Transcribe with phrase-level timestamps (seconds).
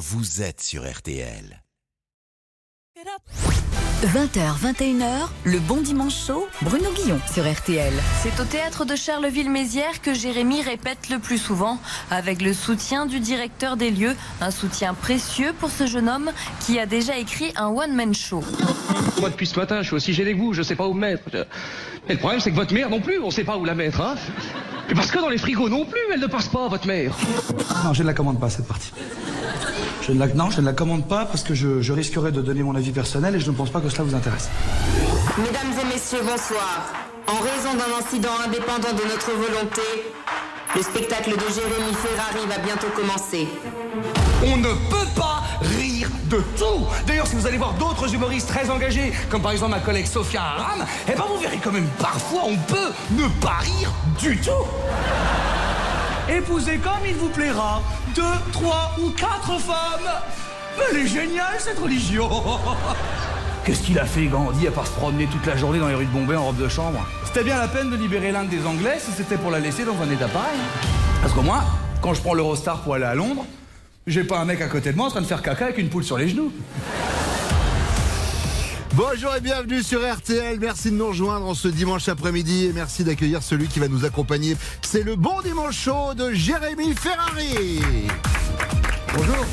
[0.00, 1.62] vous êtes sur RTL.
[4.02, 7.92] 20h, 21h, le bon dimanche chaud, Bruno Guillon sur RTL.
[8.22, 11.78] C'est au théâtre de Charleville-Mézières que Jérémy répète le plus souvent,
[12.10, 16.30] avec le soutien du directeur des lieux, un soutien précieux pour ce jeune homme
[16.60, 18.42] qui a déjà écrit un one-man show.
[19.20, 21.00] Moi, depuis ce matin, je suis aussi gêné que vous, je sais pas où me
[21.00, 21.24] mettre.
[22.08, 24.00] Et le problème, c'est que votre mère non plus, on sait pas où la mettre,
[24.00, 24.14] hein.
[24.88, 27.14] Et parce que dans les frigos non plus, elle ne passe pas, votre mère.
[27.84, 28.92] Non, je ne la commande pas, cette partie.
[30.10, 32.42] Je ne la, non, je ne la commande pas parce que je, je risquerais de
[32.42, 34.48] donner mon avis personnel et je ne pense pas que cela vous intéresse.
[35.38, 36.92] Mesdames et messieurs, bonsoir.
[37.28, 39.82] En raison d'un incident indépendant de notre volonté,
[40.74, 43.46] le spectacle de Jérémy Ferrari va bientôt commencer.
[44.44, 45.44] On ne peut pas
[45.78, 46.86] rire de tout.
[47.06, 50.42] D'ailleurs, si vous allez voir d'autres humoristes très engagés, comme par exemple ma collègue Sophia
[50.42, 54.50] Aram, eh ben vous verrez quand même parfois on peut ne pas rire du tout.
[56.36, 57.82] Épousez comme il vous plaira,
[58.14, 60.10] deux, trois ou quatre femmes.
[60.76, 62.28] Mais elle est géniale cette religion.
[63.64, 66.06] Qu'est-ce qu'il a fait Gandhi à part se promener toute la journée dans les rues
[66.06, 67.04] de Bombay en robe de chambre?
[67.24, 70.00] C'était bien la peine de libérer l'Inde des Anglais si c'était pour la laisser dans
[70.00, 70.58] un état pareil.
[71.20, 71.64] Parce que moi,
[72.00, 73.44] quand je prends l'Eurostar pour aller à Londres,
[74.06, 75.88] j'ai pas un mec à côté de moi en train de faire caca avec une
[75.88, 76.52] poule sur les genoux.
[78.94, 80.58] Bonjour et bienvenue sur RTL.
[80.58, 84.04] Merci de nous rejoindre en ce dimanche après-midi et merci d'accueillir celui qui va nous
[84.04, 84.56] accompagner.
[84.82, 87.80] C'est le bon dimanche chaud de Jérémy Ferrari.
[89.16, 89.46] Bonjour.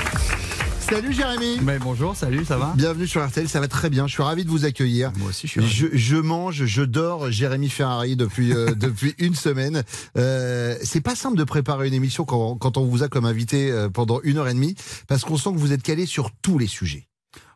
[0.80, 1.60] Salut Jérémy.
[1.62, 2.74] Mais bonjour, salut, ça va?
[2.76, 4.08] Bienvenue sur RTL, ça va très bien.
[4.08, 5.12] Je suis ravi de vous accueillir.
[5.18, 5.72] Moi aussi, je suis ravi.
[5.72, 9.84] Je, je mange, je dors Jérémy Ferrari depuis euh, depuis une semaine.
[10.18, 13.70] Euh, c'est pas simple de préparer une émission quand, quand on vous a comme invité
[13.70, 14.76] euh, pendant une heure et demie
[15.08, 17.08] parce qu'on sent que vous êtes calé sur tous les sujets.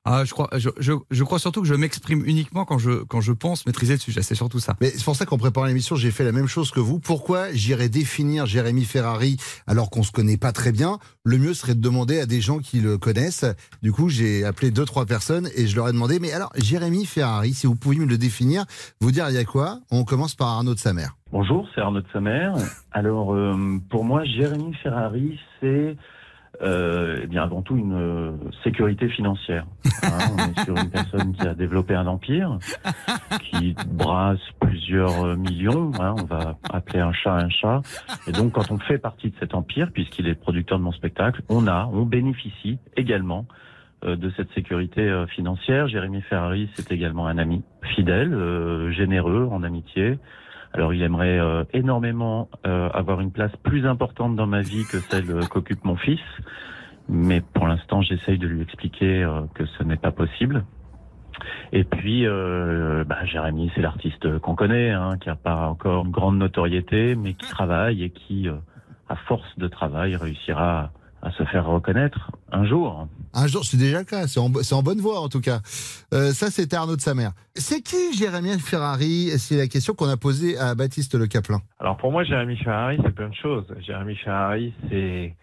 [0.03, 3.21] Ah, je crois, je, je, je crois surtout que je m'exprime uniquement quand je, quand
[3.21, 4.23] je pense maîtriser le sujet.
[4.23, 4.75] C'est surtout ça.
[4.81, 6.99] Mais c'est pour ça qu'en préparant l'émission, j'ai fait la même chose que vous.
[6.99, 10.97] Pourquoi j'irais définir Jérémy Ferrari alors qu'on se connaît pas très bien?
[11.23, 13.45] Le mieux serait de demander à des gens qui le connaissent.
[13.83, 17.05] Du coup, j'ai appelé deux trois personnes et je leur ai demandé mais alors Jérémy
[17.05, 18.65] Ferrari, si vous pouviez me le définir,
[19.01, 19.81] vous dire il y a quoi?
[19.91, 21.15] On commence par Arnaud de sa mère.
[21.31, 22.51] Bonjour, c'est Arnaud de Samer.
[22.91, 25.95] Alors, euh, pour moi, Jérémy Ferrari, c'est
[26.61, 28.31] euh, eh bien avant tout une euh,
[28.63, 29.65] sécurité financière.
[30.03, 32.57] Hein, on est sur une personne qui a développé un empire,
[33.43, 35.91] qui brasse plusieurs euh, millions.
[35.99, 37.81] hein, on va appeler un chat un chat.
[38.27, 41.43] Et donc, quand on fait partie de cet empire, puisqu'il est producteur de mon spectacle,
[41.49, 43.45] on a, on bénéficie également
[44.03, 45.87] euh, de cette sécurité financière.
[45.87, 47.63] Jérémy Ferrari, c'est également un ami
[47.95, 50.17] fidèle, généreux en amitié.
[50.73, 54.99] Alors il aimerait euh, énormément euh, avoir une place plus importante dans ma vie que
[54.99, 56.21] celle euh, qu'occupe mon fils,
[57.09, 60.63] mais pour l'instant j'essaye de lui expliquer euh, que ce n'est pas possible.
[61.71, 66.11] Et puis, euh, bah, Jérémy, c'est l'artiste qu'on connaît, hein, qui n'a pas encore une
[66.11, 68.55] grande notoriété, mais qui travaille et qui, euh,
[69.09, 73.07] à force de travail, réussira à, se faire reconnaître un jour.
[73.33, 74.27] Un jour, c'est déjà le cas.
[74.27, 75.59] C'est en, bonne voie en tout cas.
[76.13, 77.31] Euh, ça, c'était Arnaud de sa mère.
[77.55, 79.31] C'est qui Jérémy Ferrari?
[79.37, 81.61] C'est la question qu'on a posée à Baptiste Le Caplin.
[81.79, 83.65] Alors pour moi, Jérémy Ferrari, c'est plein de choses.
[83.79, 85.35] Jérémy Ferrari, c'est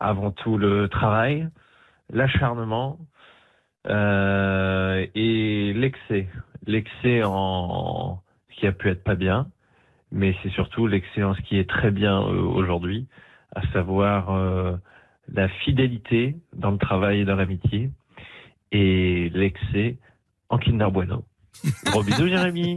[0.00, 1.48] avant tout le travail,
[2.12, 2.98] l'acharnement
[3.88, 6.28] euh, et l'excès.
[6.66, 9.46] L'excès en ce qui a pu être pas bien,
[10.10, 13.06] mais c'est surtout l'excès en ce qui est très bien euh, aujourd'hui,
[13.54, 14.76] à savoir euh,
[15.32, 17.90] la fidélité dans le travail et dans l'amitié
[18.72, 19.96] et l'excès
[20.48, 21.24] en Kinder Bueno.
[21.86, 22.76] Gros bisous, Jérémy.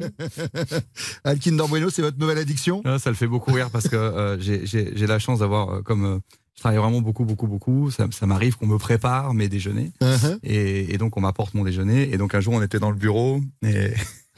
[1.24, 2.82] Ah, le Kinder Bueno, c'est votre nouvelle addiction?
[2.86, 6.06] Ah, ça le fait beaucoup rire parce que euh, j'ai- la chance d'avoir, euh, comme
[6.06, 6.20] euh,
[6.56, 9.92] je travaille vraiment beaucoup, beaucoup, beaucoup, ça, ça m'arrive qu'on me prépare mes déjeuners.
[10.02, 10.40] Uh-huh.
[10.44, 12.14] Et, et donc on m'apporte mon déjeuner.
[12.14, 13.92] Et donc un jour on était dans le bureau et,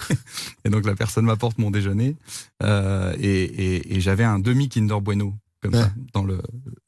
[0.65, 2.15] et donc la personne m'apporte mon déjeuner
[2.63, 6.41] euh, et, et, et j'avais un demi Kinder Bueno comme ça dans le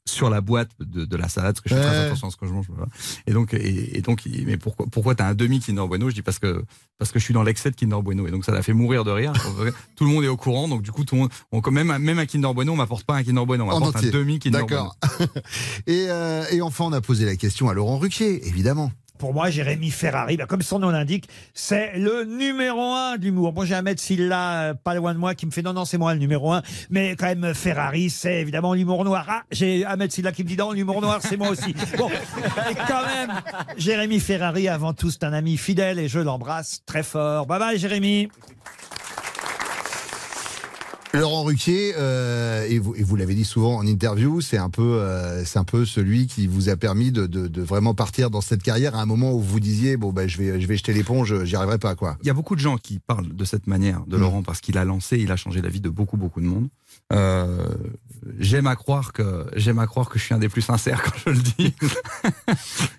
[0.06, 2.36] sur la boîte de, de la salade parce que je fais très attention à ce
[2.36, 2.66] que je mange.
[2.68, 2.86] voilà.
[3.26, 6.10] Et donc et, et donc il- mais pourquoi pourquoi t'as un demi Kinder Bueno?
[6.10, 6.64] Je dis parce que
[6.98, 9.04] parce que je suis dans l'excès de Kinder Bueno et donc ça l'a fait mourir
[9.04, 9.32] de rire.
[9.96, 11.96] tout le monde est au courant donc du coup tout le monde on, quand même
[11.98, 14.64] même un Kinder Bueno on m'apporte pas un Kinder Bueno on m'apporte un demi Kinder
[14.66, 14.90] Bueno.
[15.10, 15.28] D'accord.
[15.86, 18.90] et, euh, et enfin, on a posé la question à Laurent Ruquier, évidemment.
[19.18, 23.52] Pour moi, Jérémy Ferrari, bah, comme son nom l'indique, c'est le numéro un de l'humour.
[23.52, 25.84] Bon, j'ai un maître Silla euh, pas loin de moi qui me fait non, non,
[25.84, 26.62] c'est moi le numéro un.
[26.90, 29.24] Mais quand même, Ferrari, c'est évidemment l'humour noir.
[29.28, 31.74] Ah, j'ai un maître Silla qui me dit non, l'humour noir, c'est moi aussi.
[31.96, 33.40] Bon, et quand même,
[33.76, 37.46] Jérémy Ferrari, avant tout, c'est un ami fidèle et je l'embrasse très fort.
[37.46, 38.28] Bye bye, Jérémy.
[41.14, 45.00] Laurent Ruquier, euh, et vous, et vous l'avez dit souvent en interview, c'est un peu,
[45.00, 48.40] euh, c'est un peu celui qui vous a permis de, de, de vraiment partir dans
[48.40, 50.92] cette carrière à un moment où vous disiez bon bah je vais, je vais jeter
[50.92, 52.16] l'éponge, j'y arriverai pas quoi.
[52.22, 54.20] Il y a beaucoup de gens qui parlent de cette manière de Mm.
[54.20, 56.68] Laurent parce qu'il a lancé, il a changé la vie de beaucoup beaucoup de monde.
[57.12, 57.74] Euh,
[58.38, 61.18] j'aime à croire que j'aime à croire que je suis un des plus sincères quand
[61.26, 61.74] je le dis.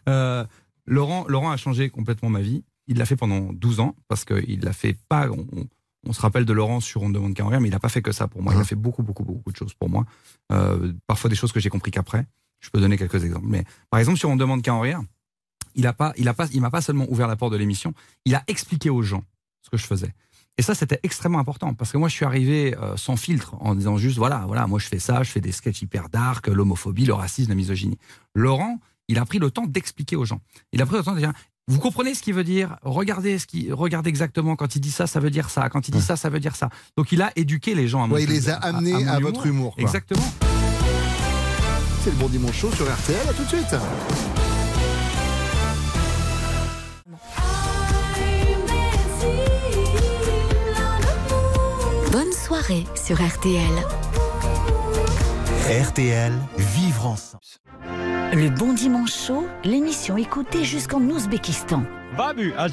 [0.87, 2.63] Laurent, Laurent a changé complètement ma vie.
[2.87, 5.27] Il l'a fait pendant 12 ans parce qu'il l'a fait pas.
[5.31, 5.65] On,
[6.05, 7.79] on se rappelle de Laurent sur On ne demande qu'à en rire, mais il n'a
[7.79, 8.53] pas fait que ça pour moi.
[8.53, 10.05] Il a fait beaucoup, beaucoup, beaucoup de choses pour moi.
[10.51, 12.25] Euh, parfois des choses que j'ai compris qu'après.
[12.59, 13.47] Je peux donner quelques exemples.
[13.47, 15.01] Mais par exemple, sur On ne demande qu'à en rire,
[15.75, 17.93] il a pas, il a pas, il m'a pas seulement ouvert la porte de l'émission,
[18.25, 19.23] il a expliqué aux gens
[19.61, 20.13] ce que je faisais.
[20.57, 23.75] Et ça, c'était extrêmement important parce que moi, je suis arrivé euh, sans filtre en
[23.75, 27.05] disant juste voilà, voilà, moi je fais ça, je fais des sketchs hyper dark, l'homophobie,
[27.05, 27.97] le racisme, la misogynie.
[28.33, 30.39] Laurent, il a pris le temps d'expliquer aux gens.
[30.71, 31.33] Il a pris le temps de dire
[31.67, 32.77] vous comprenez ce qu'il veut dire?
[32.83, 35.67] Regardez ce qui, regardez exactement quand il dit ça, ça veut dire ça.
[35.69, 36.69] Quand il dit ça, ça veut dire ça.
[36.95, 39.47] Donc il a éduqué les gens à mon Ouais, il les a amenés à, votre
[39.47, 39.73] humour.
[39.73, 39.83] quoi.
[39.83, 40.31] Exactement.
[42.03, 43.17] C'est le bon dimanche chaud sur RTL.
[43.27, 43.75] À tout de suite.
[52.11, 54.14] Bonne soirée sur RTL.
[55.65, 57.41] RTL, vivre ensemble.
[58.33, 61.81] Le bon dimanche chaud, l'émission écoutée jusqu'en Ouzbékistan.
[62.15, 62.53] Babu.
[62.55, 62.67] Ah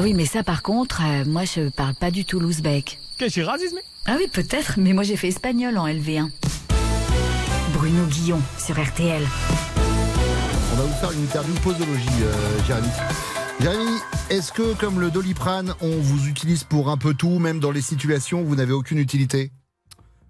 [0.00, 3.00] oui, mais ça par contre, euh, moi je parle pas du tout l'ouzbek.
[3.18, 3.78] Qu'est-ce que c'est racisme?
[4.06, 6.30] Ah oui, peut-être, mais moi j'ai fait espagnol en LV1.
[7.72, 9.22] Bruno Guillon sur RTL.
[10.74, 12.88] On va vous faire une interview posologie, euh, Jérémy.
[13.60, 13.98] Jérémy,
[14.30, 17.82] est-ce que comme le doliprane, on vous utilise pour un peu tout, même dans les
[17.82, 19.50] situations où vous n'avez aucune utilité?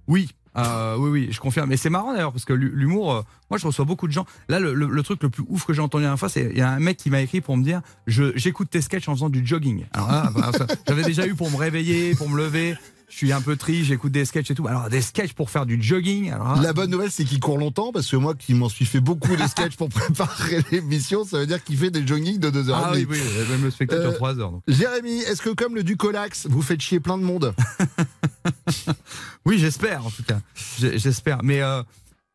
[0.09, 0.31] Oui.
[0.57, 1.69] Euh, oui, oui, je confirme.
[1.69, 4.27] Mais c'est marrant d'ailleurs parce que l'hu- l'humour, euh, moi je reçois beaucoup de gens.
[4.49, 6.49] Là, le, le- le truc le plus ouf que j'ai entendu la dernière fois, c'est
[6.53, 9.09] il y a un mec qui m'a écrit pour me dire je j'écoute tes sketchs
[9.09, 9.85] en faisant du jogging.
[9.93, 10.51] Alors là, bah,
[10.89, 12.77] j'avais déjà eu pour me réveiller, pour me lever.
[13.11, 14.67] Je suis un peu triste, j'écoute des sketchs et tout.
[14.67, 16.33] Alors des sketchs pour faire du jogging.
[16.33, 18.87] Alors, là, La bonne nouvelle, c'est qu'il court longtemps, parce que moi qui m'en suis
[18.87, 22.51] fait beaucoup de sketchs pour préparer l'émission, ça veut dire qu'il fait des jogging de
[22.51, 22.83] 2 heures.
[22.87, 23.19] Ah oui, oui,
[23.51, 24.51] même le spectacle Euh, dure 3 heures.
[24.53, 24.63] donc.
[24.67, 27.55] Jérémy, est-ce que comme le Ducolax, vous faites chier plein de monde?
[29.47, 30.41] Oui, j'espère en tout cas.
[30.79, 31.83] J'espère, mais euh,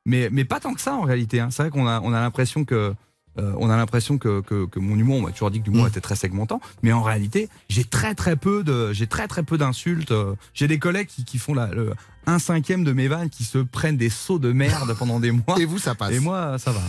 [0.05, 1.39] mais mais pas tant que ça en réalité.
[1.39, 1.49] hein.
[1.51, 2.93] C'est vrai qu'on a on a l'impression que
[3.37, 5.87] euh, on a l'impression que, que, que mon humour, on m'a toujours dit que l'humour
[5.87, 9.57] était très segmentant, mais en réalité, j'ai très très peu de, j'ai très très peu
[9.57, 10.11] d'insultes.
[10.11, 11.93] euh, J'ai des collègues qui, qui font la, le,
[12.25, 15.57] un cinquième de mes vannes, qui se prennent des sauts de merde pendant des mois.
[15.59, 16.11] Et vous, ça passe.
[16.13, 16.81] Et moi, ça va.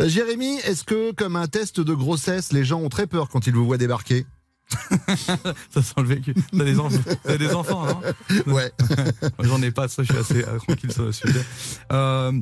[0.00, 3.46] Euh, Jérémy, est-ce que comme un test de grossesse, les gens ont très peur quand
[3.48, 4.24] ils vous voient débarquer?
[5.70, 6.34] Ça sent le vécu.
[6.56, 8.00] T'as des, des enfants, non
[8.52, 8.70] Ouais.
[8.86, 11.42] Moi, J'en ai pas, ça, je suis assez euh, tranquille sur le sujet.
[11.92, 12.32] Euh,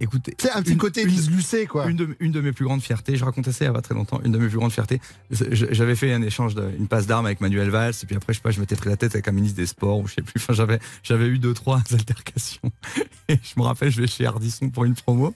[0.00, 0.34] écoutez.
[0.38, 1.88] C'est un petit côté Lise Lucet, quoi.
[1.88, 3.82] Une de, une de mes plus grandes fiertés, je racontais ça il y a pas
[3.82, 5.00] très longtemps, une de mes plus grandes fiertés,
[5.30, 8.38] j'avais fait un échange, de, une passe d'armes avec Manuel Valls, et puis après, je
[8.38, 10.22] sais pas, je m'étais pris la tête avec un ministre des Sports, ou je sais
[10.22, 12.72] plus, enfin, j'avais, j'avais eu deux, trois altercations.
[13.28, 15.34] Et je me rappelle, je vais chez Ardisson pour une promo.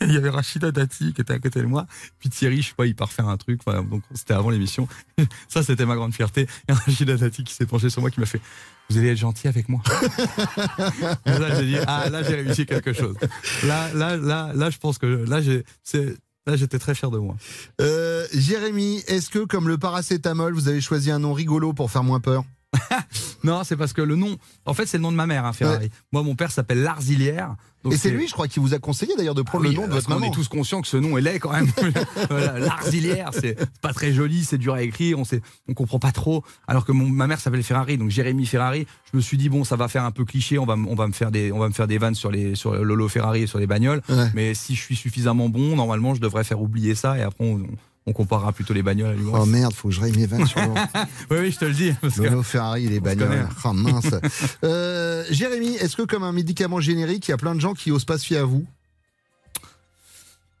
[0.00, 1.86] Il y avait Rachida Dati qui était à côté de moi.
[2.18, 3.60] Puis Thierry, je sais pas, il part faire un truc.
[3.64, 4.88] Voilà, donc c'était avant l'émission.
[5.48, 6.46] Ça, c'était ma grande fierté.
[6.68, 8.40] Et Rachida Dati qui s'est penché sur moi, qui m'a fait
[8.90, 9.80] Vous allez être gentil avec moi.
[11.26, 13.16] Là, j'ai dit Ah, là, j'ai réussi quelque chose.
[13.66, 16.14] Là, là, là, là, je pense que là, j'ai, c'est,
[16.46, 17.36] là, j'étais très fier de moi.
[17.80, 22.04] Euh, Jérémy, est-ce que comme le paracétamol, vous avez choisi un nom rigolo pour faire
[22.04, 22.44] moins peur?
[23.44, 25.52] Non, c'est parce que le nom, en fait, c'est le nom de ma mère, hein,
[25.52, 25.90] Ferrari.
[26.12, 27.56] Moi, mon père s'appelle Larzilière.
[27.90, 29.80] Et c'est lui, je crois, qui vous a conseillé d'ailleurs de prendre Ah oui, le
[29.82, 30.32] nom de parce votre maman.
[30.32, 31.70] est tous conscients que ce nom est laid quand même.
[32.30, 36.42] Larzilière, c'est pas très joli, c'est dur à écrire, on sait, on comprend pas trop.
[36.66, 38.86] Alors que mon, ma mère s'appelle Ferrari, donc Jérémy Ferrari.
[39.12, 41.12] Je me suis dit bon, ça va faire un peu cliché, on va, on me
[41.12, 43.58] faire des, on va me faire des vannes sur les, sur Lolo Ferrari et sur
[43.58, 44.00] les bagnoles.
[44.08, 44.30] Ouais.
[44.34, 47.56] Mais si je suis suffisamment bon, normalement, je devrais faire oublier ça et après on,
[47.56, 47.66] on
[48.12, 49.38] comparera plutôt les bagnoles à l'humour.
[49.40, 50.68] Oh merde, faut que je raye mes vannes sur le.
[51.30, 51.92] oui, oui, je te le dis.
[52.00, 52.42] Parce que...
[52.42, 53.48] Ferrari, les On bagnoles.
[53.64, 54.14] Oh mince.
[54.62, 57.90] Euh, Jérémy, est-ce que comme un médicament générique, il y a plein de gens qui
[57.90, 58.66] osent pas se fier à vous?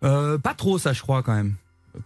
[0.04, 1.54] Euh, pas trop, ça, je crois, quand même.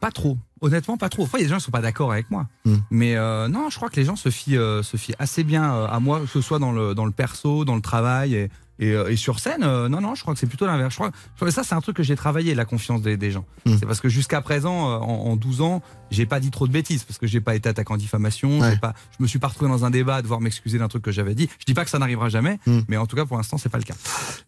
[0.01, 0.37] Pas trop.
[0.61, 1.25] Honnêtement, pas trop.
[1.25, 2.47] Après, il y a des gens qui sont pas d'accord avec moi.
[2.65, 2.77] Hmm.
[2.91, 5.73] Mais euh, non, je crois que les gens se fient, euh, se fient assez bien
[5.73, 8.51] euh, à moi, que ce soit dans le, dans le perso, dans le travail et,
[8.79, 9.63] et, euh, et sur scène.
[9.63, 10.93] euh, non, non, je crois que c'est plutôt l'inverse.
[10.93, 13.45] Je crois, que ça, c'est un truc que j'ai travaillé, la confiance des, des gens.
[13.67, 13.77] Hmm.
[13.79, 16.73] C'est parce que jusqu'à présent, euh, en, en 12 ans, j'ai pas dit trop de
[16.73, 18.61] bêtises parce que j'ai pas été attaqué en diffamation.
[18.61, 18.77] Ouais.
[18.79, 21.13] Pas, je me suis pas retrouvé dans un débat à devoir m'excuser d'un truc que
[21.13, 21.49] j'avais dit.
[21.59, 22.81] Je dis pas que ça n'arrivera jamais, Hmm.
[22.89, 23.95] mais en tout cas, pour l'instant, c'est pas le cas.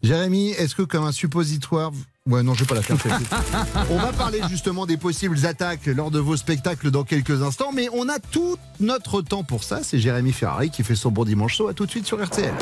[0.03, 1.91] Jérémy, est-ce que comme un suppositoire.
[2.27, 2.97] Ouais, non, je vais pas la faire.
[3.89, 7.87] on va parler justement des possibles attaques lors de vos spectacles dans quelques instants, mais
[7.93, 9.81] on a tout notre temps pour ça.
[9.83, 11.67] C'est Jérémy Ferrari qui fait son bon dimanche chaud.
[11.67, 12.53] À tout de suite sur RTL.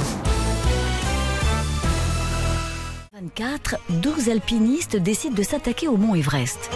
[3.29, 6.71] 24, 12 alpinistes décident de s'attaquer au mont Everest.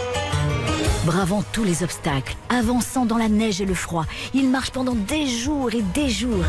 [1.04, 5.26] Bravant tous les obstacles, avançant dans la neige et le froid, ils marchent pendant des
[5.26, 6.44] jours et des jours.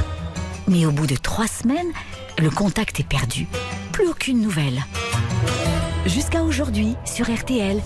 [0.67, 1.91] Mais au bout de trois semaines,
[2.37, 3.47] le contact est perdu.
[3.93, 4.83] Plus aucune nouvelle.
[6.05, 7.81] Jusqu'à aujourd'hui sur RTL,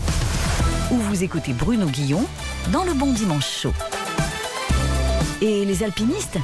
[0.92, 2.26] où vous écoutez Bruno Guillon
[2.74, 3.74] dans le Bon Dimanche Chaud.
[5.42, 6.38] Et les alpinistes?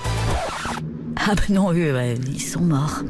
[1.17, 3.01] Ah ben non, eux, ils sont morts.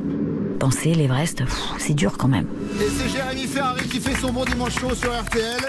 [0.65, 1.43] Penser, l'Everest,
[1.77, 2.47] c'est dur quand même.
[2.81, 5.61] Et c'est Jérémy Ferrari qui fait son bon dimanche chaud sur RTL.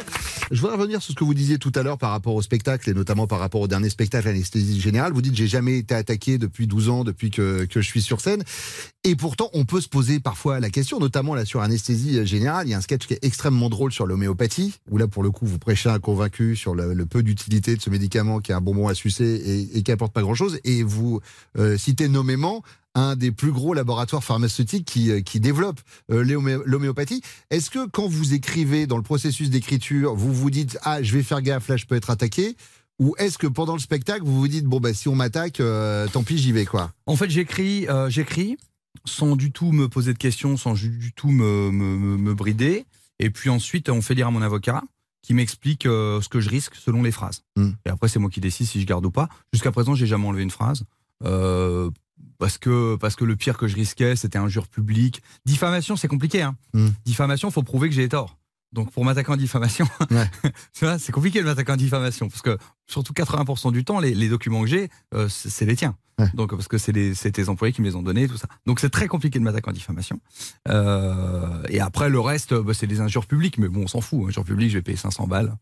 [0.51, 2.89] Je voudrais revenir sur ce que vous disiez tout à l'heure par rapport au spectacle
[2.89, 5.13] et notamment par rapport au dernier spectacle Anesthésie Générale.
[5.13, 8.23] Vous dites j'ai jamais été attaqué depuis 12 ans, depuis que, que je suis sur
[8.23, 8.43] scène.
[9.05, 12.67] Et pourtant, on peut se poser parfois la question, notamment là sur Anesthésie Générale.
[12.67, 15.31] Il y a un sketch qui est extrêmement drôle sur l'homéopathie, où là pour le
[15.31, 18.55] coup vous prêchez un convaincu sur le, le peu d'utilité de ce médicament qui est
[18.55, 20.59] un bonbon à sucer et, et qui apporte pas grand-chose.
[20.65, 21.21] Et vous
[21.59, 22.63] euh, citez nommément
[22.97, 27.23] un des plus gros laboratoires pharmaceutiques qui, euh, qui développe euh, l'homé- l'homéopathie.
[27.51, 31.23] Est-ce que quand vous écrivez dans le processus d'écriture, vous vous dites ah je vais
[31.23, 32.57] faire gaffe là je peux être attaqué
[32.99, 36.09] ou est-ce que pendant le spectacle vous vous dites bon bah si on m'attaque euh,
[36.09, 36.91] tant pis j'y vais quoi?
[37.07, 38.57] En fait, j'écris, euh, j'écris
[39.05, 42.87] sans du tout me poser de questions, sans du tout me, me, me- brider.
[43.21, 44.83] Et puis ensuite, on fait lire à mon avocat
[45.23, 47.43] qui m'explique euh, ce que je risque selon les phrases.
[47.57, 47.73] Hmm.
[47.85, 49.29] Et après, c'est moi qui décide si je garde ou pas.
[49.53, 50.85] Jusqu'à présent, j'ai jamais enlevé une phrase.
[52.39, 55.23] Parce que, parce que le pire que je risquais, c'était injure publique.
[55.45, 56.43] Diffamation, c'est compliqué.
[56.43, 56.57] Hein.
[56.75, 56.89] Hmm.
[57.05, 58.37] Diffamation, faut prouver que j'ai tort.
[58.73, 59.87] Donc pour m'attaquer en diffamation,
[60.73, 64.63] c'est compliqué de m'attaquer en diffamation parce que surtout 80% du temps, les, les documents
[64.63, 65.97] que j'ai, euh, c'est les tiens.
[66.35, 68.49] Donc parce que c'est tes employés qui me les ont donnés, tout ça.
[68.65, 70.19] Donc c'est très compliqué de m'attaquer en diffamation.
[70.69, 74.29] Euh, et après le reste, bah, c'est des injures publiques, mais bon, on s'en fout.
[74.29, 75.55] Injures publiques, je vais payer 500 balles.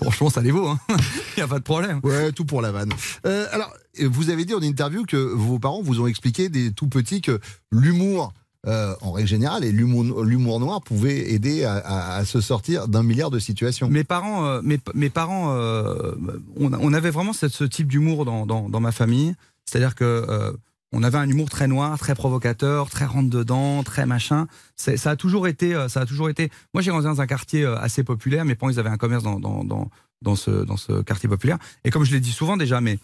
[0.00, 0.74] Franchement, ça les vaut.
[0.88, 0.94] Il
[1.38, 2.00] n'y a pas de problème.
[2.02, 2.92] Ouais, tout pour la vanne.
[3.26, 6.88] Euh, alors, vous avez dit en interview que vos parents vous ont expliqué des tout
[6.88, 7.38] petits que
[7.70, 8.32] l'humour,
[8.66, 13.02] euh, en règle générale, et l'humour noir pouvait aider à, à- à se sortir d'un
[13.02, 13.88] milliard de situations.
[13.88, 18.68] Mes parents, euh, mes, mes parents, on, on avait vraiment ce type d'humour dans, dans,
[18.68, 19.34] dans ma famille.
[19.66, 20.54] C'est-à-dire que
[20.92, 24.46] on avait un humour très noir, très provocateur, très rentre dedans, très machin.
[24.76, 26.50] Ça a toujours été, euh, ça a toujours été.
[26.74, 28.44] Moi, j'ai grandi dans un quartier euh, assez populaire.
[28.44, 29.90] Mes parents, ils avaient un commerce dans dans, dans,
[30.22, 31.58] dans ce dans ce quartier populaire.
[31.84, 32.98] Et comme je l'ai dit souvent déjà, mais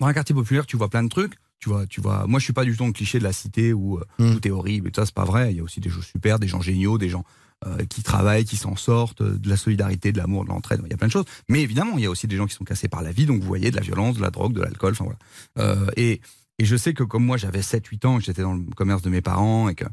[0.00, 1.34] dans un quartier populaire, tu vois plein de trucs.
[1.58, 2.26] Tu vois, tu vois.
[2.26, 4.50] Moi, je suis pas du tout le cliché de la cité où euh, tout est
[4.50, 5.06] horrible et tout ça.
[5.06, 5.52] C'est pas vrai.
[5.52, 7.24] Il y a aussi des choses super, des gens géniaux, des gens
[7.66, 10.82] euh, qui travaillent, qui s'en sortent, de la solidarité, de l'amour, de l'entraide.
[10.84, 11.24] Il y a plein de choses.
[11.48, 13.24] Mais évidemment, il y a aussi des gens qui sont cassés par la vie.
[13.24, 14.92] Donc, vous voyez, de la violence, de la drogue, de l'alcool.
[14.92, 15.18] Enfin voilà.
[15.58, 16.20] Euh, et
[16.58, 19.10] et je sais que comme moi, j'avais 7-8 ans, que j'étais dans le commerce de
[19.10, 19.84] mes parents et que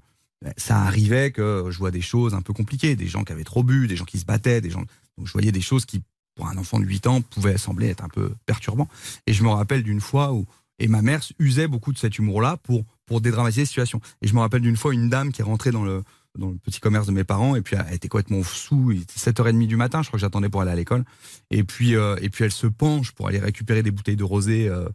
[0.42, 3.44] ben, ça arrivait que je vois des choses un peu compliquées, des gens qui avaient
[3.44, 4.84] trop bu, des gens qui se battaient, des gens.
[5.18, 6.02] Donc, je voyais des choses qui,
[6.36, 8.88] pour un enfant de 8 ans, pouvaient sembler être un peu perturbants.
[9.28, 10.46] Et je me rappelle d'une fois où
[10.80, 14.02] et ma mère usait beaucoup de cet humour-là pour, pour dédramatiser les situations.
[14.22, 16.04] Et je me rappelle d'une fois une dame qui est rentrée dans le,
[16.38, 19.20] dans le petit commerce de mes parents, et puis elle était complètement sous, il était
[19.20, 21.06] 7h30 du matin, je crois que j'attendais pour aller à l'école.
[21.52, 24.68] Et puis, euh, et puis elle se penche pour aller récupérer des bouteilles de rosé,
[24.68, 24.90] euh, euh,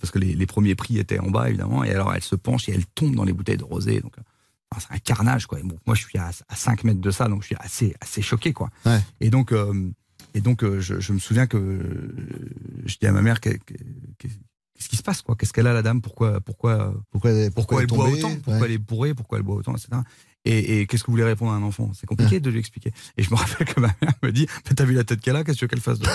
[0.00, 1.84] parce que les, les premiers prix étaient en bas, évidemment.
[1.84, 4.00] Et alors elle se penche et elle tombe dans les bouteilles de rosé.
[4.00, 4.22] Donc, euh,
[4.80, 5.60] c'est un carnage, quoi.
[5.60, 7.94] Et bon, moi, je suis à, à 5 mètres de ça, donc je suis assez,
[8.00, 8.68] assez choqué, quoi.
[9.20, 9.90] Et donc, euh,
[10.34, 12.16] et donc euh, je, je me souviens que euh,
[12.84, 13.74] je dis à ma mère que, que-
[14.18, 14.28] que-
[14.74, 15.34] qu'est-ce qui se passe, quoi?
[15.36, 16.02] Qu'est-ce qu'elle a, la dame?
[16.02, 18.34] Pourquoi, pourquoi, pourquoi, pourquoi elle elle boit autant?
[18.36, 18.66] Pourquoi Ouais.
[18.66, 19.14] elle est bourrée?
[19.14, 19.88] Pourquoi elle boit autant, etc.
[20.46, 21.90] Et, et qu'est-ce que vous voulez répondre à un enfant?
[21.98, 22.92] C'est compliqué de lui expliquer.
[23.18, 25.42] Et je me rappelle que ma mère me dit T'as vu la tête qu'elle a
[25.44, 26.06] Qu'est-ce que tu veux qu'elle fasse de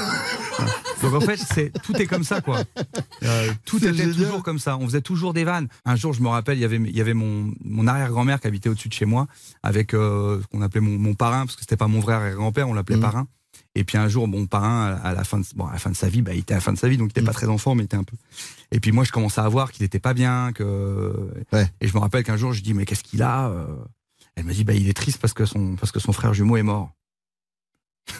[0.57, 0.71] Voilà.
[1.01, 2.63] Donc en fait, c'est tout est comme ça, quoi.
[3.23, 4.15] Euh, tout était génial.
[4.15, 4.77] toujours comme ça.
[4.77, 5.67] On faisait toujours des vannes.
[5.85, 8.47] Un jour, je me rappelle, il y avait, il y avait mon, mon arrière-grand-mère qui
[8.47, 9.27] habitait au-dessus de chez moi,
[9.63, 12.69] avec euh, ce qu'on appelait mon, mon parrain, parce que c'était pas mon vrai arrière-grand-père,
[12.69, 13.01] on l'appelait Mhm.
[13.01, 13.27] parrain.
[13.75, 15.95] Et puis un jour, mon parrain, à la fin de, bon, à la fin de
[15.95, 17.27] sa vie, bah, il était à la fin de sa vie, donc il était Mhm.
[17.27, 18.15] pas très enfant, mais il était un peu.
[18.71, 21.13] Et puis moi, je commençais à voir qu'il était pas bien, que.
[21.81, 23.65] Et je me rappelle qu'un jour, je dis mais qu'est-ce qu'il a euh?
[24.35, 26.57] Elle me dit bah il est triste parce que son parce que son frère jumeau
[26.57, 26.91] est mort.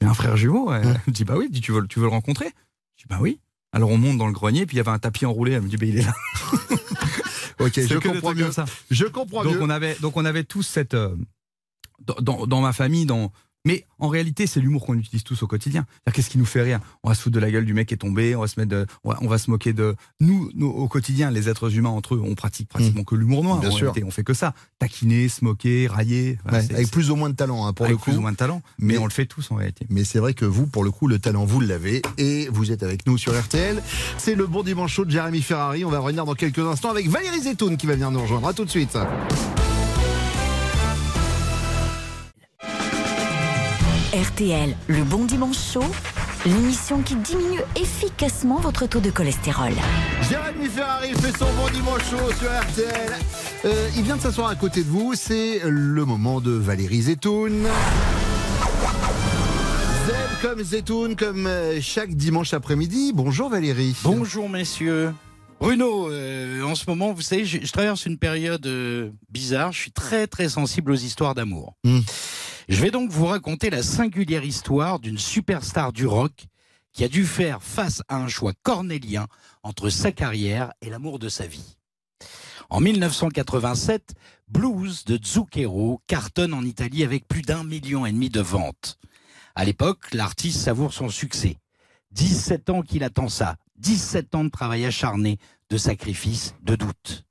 [0.00, 0.72] Il a un frère jumeau.
[0.72, 1.48] Elle me dit bah oui.
[1.50, 2.52] Dit tu veux le- tu veux le rencontrer?
[2.96, 3.40] Je dis bah oui.
[3.72, 5.52] Alors on monte dans le grenier, puis il y avait un tapis enroulé.
[5.52, 6.14] Elle me dit bah il est là.
[7.58, 8.52] Ok, je comprends mieux.
[8.52, 8.66] ça.
[8.90, 9.62] Je comprends donc mieux.
[9.62, 11.16] on avait donc on avait tous cette euh,
[12.04, 13.32] dans, dans, dans ma famille dans
[13.66, 15.84] mais en réalité, c'est l'humour qu'on utilise tous au quotidien.
[16.14, 16.78] Qu'est-ce qui nous fait rire?
[17.02, 18.60] On va se foutre de la gueule du mec qui est tombé, on va se
[18.60, 21.30] mettre, de, on, va, on va se moquer de nous, nous, au quotidien.
[21.32, 23.56] Les êtres humains entre eux, on pratique pratiquement que l'humour noir.
[23.56, 23.60] Mmh.
[23.62, 23.80] Bien en sûr.
[23.88, 24.04] réalité.
[24.04, 26.38] on fait que ça, taquiner, se moquer, railler.
[26.44, 28.10] Voilà, Ouais, c'est- avec plus ou moins de talent, hein, pour avec le coup.
[28.10, 29.84] plus ou moins de talent, mais, on le fait tous en réalité.
[29.90, 32.02] Mais c'est vrai que vous, pour le coup, le talent, vous l'avez.
[32.18, 33.82] Et vous êtes avec nous sur RTL.
[34.18, 35.84] C'est le bon dimanche chaud de Jérémy Ferrari.
[35.84, 38.46] On va revenir dans quelques instants avec Valérie Zetoun qui va venir nous rejoindre.
[38.48, 38.96] À tout de suite.
[44.16, 45.84] RTL, le bon dimanche chaud,
[46.46, 49.72] l'émission qui diminue efficacement votre taux de cholestérol.
[50.30, 53.12] Jérémy Ferrari fait son bon dimanche chaud sur RTL.
[53.66, 55.12] Euh, il vient de s'asseoir à côté de vous.
[55.14, 57.66] C'est le moment de Valérie Zetoun.
[60.06, 63.12] Z comme Zetoun, comme euh, chaque dimanche après-midi.
[63.14, 63.94] Bonjour Valérie.
[64.02, 65.12] Bonjour messieurs.
[65.60, 69.72] Bruno, euh, en ce moment, vous savez, je, je traverse une période euh, bizarre.
[69.72, 71.74] Je suis très très sensible aux histoires d'amour.
[71.84, 72.00] Hmm.
[72.68, 76.46] Je vais donc vous raconter la singulière histoire d'une superstar du rock
[76.92, 79.28] qui a dû faire face à un choix cornélien
[79.62, 81.76] entre sa carrière et l'amour de sa vie.
[82.68, 84.14] En 1987,
[84.48, 88.98] Blues de Zucchero cartonne en Italie avec plus d'un million et demi de ventes.
[89.54, 91.58] À l'époque, l'artiste savoure son succès.
[92.10, 95.38] 17 ans qu'il attend ça, 17 ans de travail acharné,
[95.70, 97.24] de sacrifice, de doute.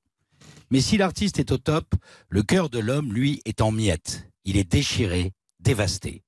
[0.72, 1.94] Mais si l'artiste est au top,
[2.30, 4.30] le cœur de l'homme, lui, est en miettes.
[4.46, 6.24] Il est déchiré, dévasté.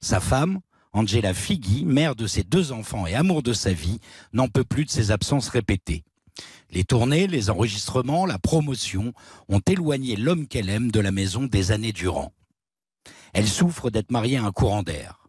[0.00, 0.60] Sa femme,
[0.92, 3.98] Angela Fighi, mère de ses deux enfants et amour de sa vie,
[4.32, 6.04] n'en peut plus de ses absences répétées.
[6.70, 9.12] Les tournées, les enregistrements, la promotion
[9.48, 12.32] ont éloigné l'homme qu'elle aime de la maison des années durant.
[13.32, 15.28] Elle souffre d'être mariée à un courant d'air.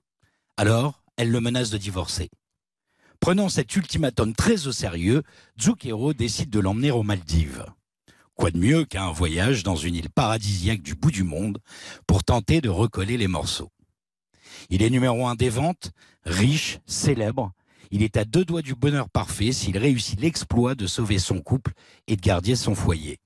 [0.58, 2.30] Alors, elle le menace de divorcer.
[3.20, 5.24] Prenant cet ultimatum très au sérieux,
[5.60, 7.66] Zucchero décide de l'emmener aux Maldives.
[8.38, 11.58] Quoi de mieux qu'un voyage dans une île paradisiaque du bout du monde
[12.06, 13.72] pour tenter de recoller les morceaux?
[14.70, 15.92] Il est numéro un des ventes,
[16.24, 17.52] riche, célèbre.
[17.90, 21.72] Il est à deux doigts du bonheur parfait s'il réussit l'exploit de sauver son couple
[22.06, 23.18] et de garder son foyer.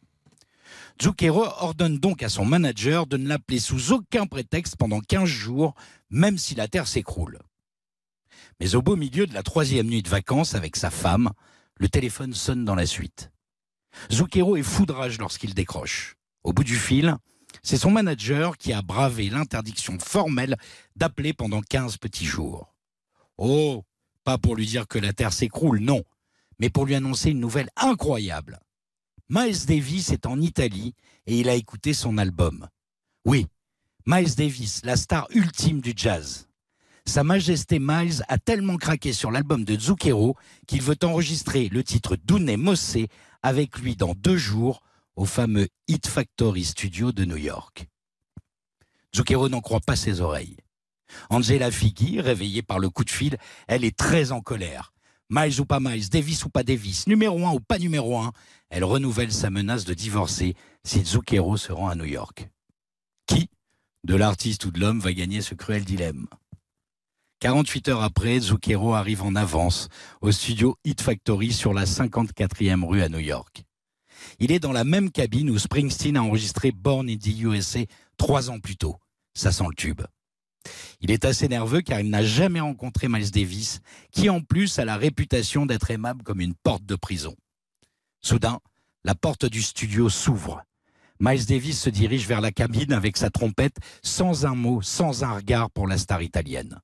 [1.01, 5.74] Zucchero ordonne donc à son manager de ne l'appeler sous aucun prétexte pendant 15 jours,
[6.10, 7.39] même si la Terre s'écroule.
[8.62, 11.32] Mais au beau milieu de la troisième nuit de vacances avec sa femme,
[11.75, 13.30] le téléphone sonne dans la suite.
[14.12, 16.15] Zucchero est foudrage lorsqu'il décroche.
[16.43, 17.15] Au bout du fil,
[17.63, 20.57] c'est son manager qui a bravé l'interdiction formelle
[20.95, 22.74] d'appeler pendant 15 petits jours.
[23.38, 23.83] Oh,
[24.24, 26.03] pas pour lui dire que la Terre s'écroule, non,
[26.60, 28.60] mais pour lui annoncer une nouvelle incroyable.
[29.29, 30.93] Miles Davis est en Italie
[31.25, 32.67] et il a écouté son album.
[33.25, 33.48] Oui,
[34.05, 36.48] Miles Davis, la star ultime du jazz.
[37.05, 40.36] Sa Majesté Miles a tellement craqué sur l'album de Zucchero
[40.67, 43.07] qu'il veut enregistrer le titre Dune Mossé
[43.43, 44.81] avec lui dans deux jours
[45.15, 47.88] au fameux Hit Factory Studio de New York.
[49.15, 50.57] Zucchero n'en croit pas ses oreilles.
[51.29, 54.93] Angela Fighi, réveillée par le coup de fil, elle est très en colère.
[55.29, 58.31] Miles ou pas Miles, Davis ou pas Davis, numéro un ou pas numéro un,
[58.69, 62.50] elle renouvelle sa menace de divorcer si Zucchero se rend à New York.
[63.27, 63.50] Qui,
[64.03, 66.27] de l'artiste ou de l'homme, va gagner ce cruel dilemme
[67.41, 69.89] 48 heures après, Zucchero arrive en avance
[70.21, 73.63] au studio Hit Factory sur la 54e rue à New York.
[74.38, 77.80] Il est dans la même cabine où Springsteen a enregistré Born in the USA
[78.17, 78.95] trois ans plus tôt.
[79.34, 80.04] Ça sent le tube.
[80.99, 83.80] Il est assez nerveux car il n'a jamais rencontré Miles Davis,
[84.12, 87.36] qui en plus a la réputation d'être aimable comme une porte de prison.
[88.21, 88.60] Soudain,
[89.04, 90.62] la porte du studio s'ouvre.
[91.19, 95.34] Miles Davis se dirige vers la cabine avec sa trompette, sans un mot, sans un
[95.34, 96.80] regard pour la star italienne.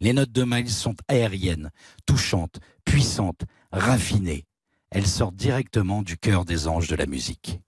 [0.00, 1.70] Les notes de Miles sont aériennes,
[2.06, 4.46] touchantes, puissantes, raffinées.
[4.90, 7.60] Elles sortent directement du cœur des anges de la musique.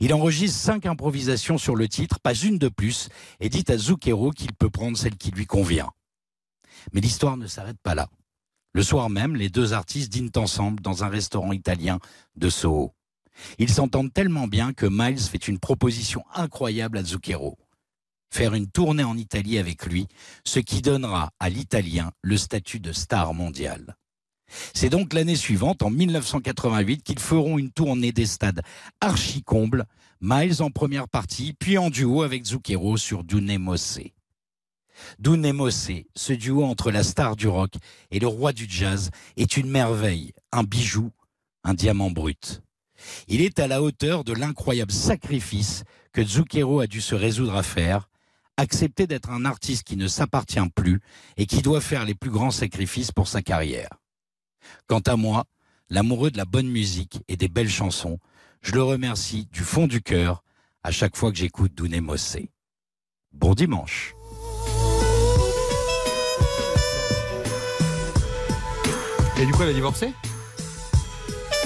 [0.00, 3.08] Il enregistre cinq improvisations sur le titre, pas une de plus,
[3.40, 5.90] et dit à Zucchero qu'il peut prendre celle qui lui convient.
[6.92, 8.08] Mais l'histoire ne s'arrête pas là.
[8.74, 11.98] Le soir même, les deux artistes dînent ensemble dans un restaurant italien
[12.36, 12.94] de Soho.
[13.58, 17.58] Ils s'entendent tellement bien que Miles fait une proposition incroyable à Zucchero.
[18.32, 20.06] Faire une tournée en Italie avec lui,
[20.46, 23.94] ce qui donnera à l'Italien le statut de star mondial.
[24.72, 28.62] C'est donc l'année suivante, en 1988, qu'ils feront une tournée des stades
[29.02, 29.84] archi-combles,
[30.22, 34.14] Miles en première partie, puis en duo avec Zucchero sur Dune Mossé.
[35.18, 37.74] Dune Mossé, ce duo entre la star du rock
[38.10, 41.10] et le roi du jazz, est une merveille, un bijou,
[41.64, 42.62] un diamant brut.
[43.28, 47.62] Il est à la hauteur de l'incroyable sacrifice que Zucchero a dû se résoudre à
[47.62, 48.08] faire,
[48.56, 51.00] accepter d'être un artiste qui ne s'appartient plus
[51.36, 53.88] et qui doit faire les plus grands sacrifices pour sa carrière.
[54.86, 55.44] Quant à moi,
[55.90, 58.18] l'amoureux de la bonne musique et des belles chansons,
[58.60, 60.44] je le remercie du fond du cœur
[60.84, 62.50] à chaque fois que j'écoute Douné Mossé.
[63.32, 64.14] Bon dimanche.
[69.40, 70.12] Et du coup, elle a divorcé?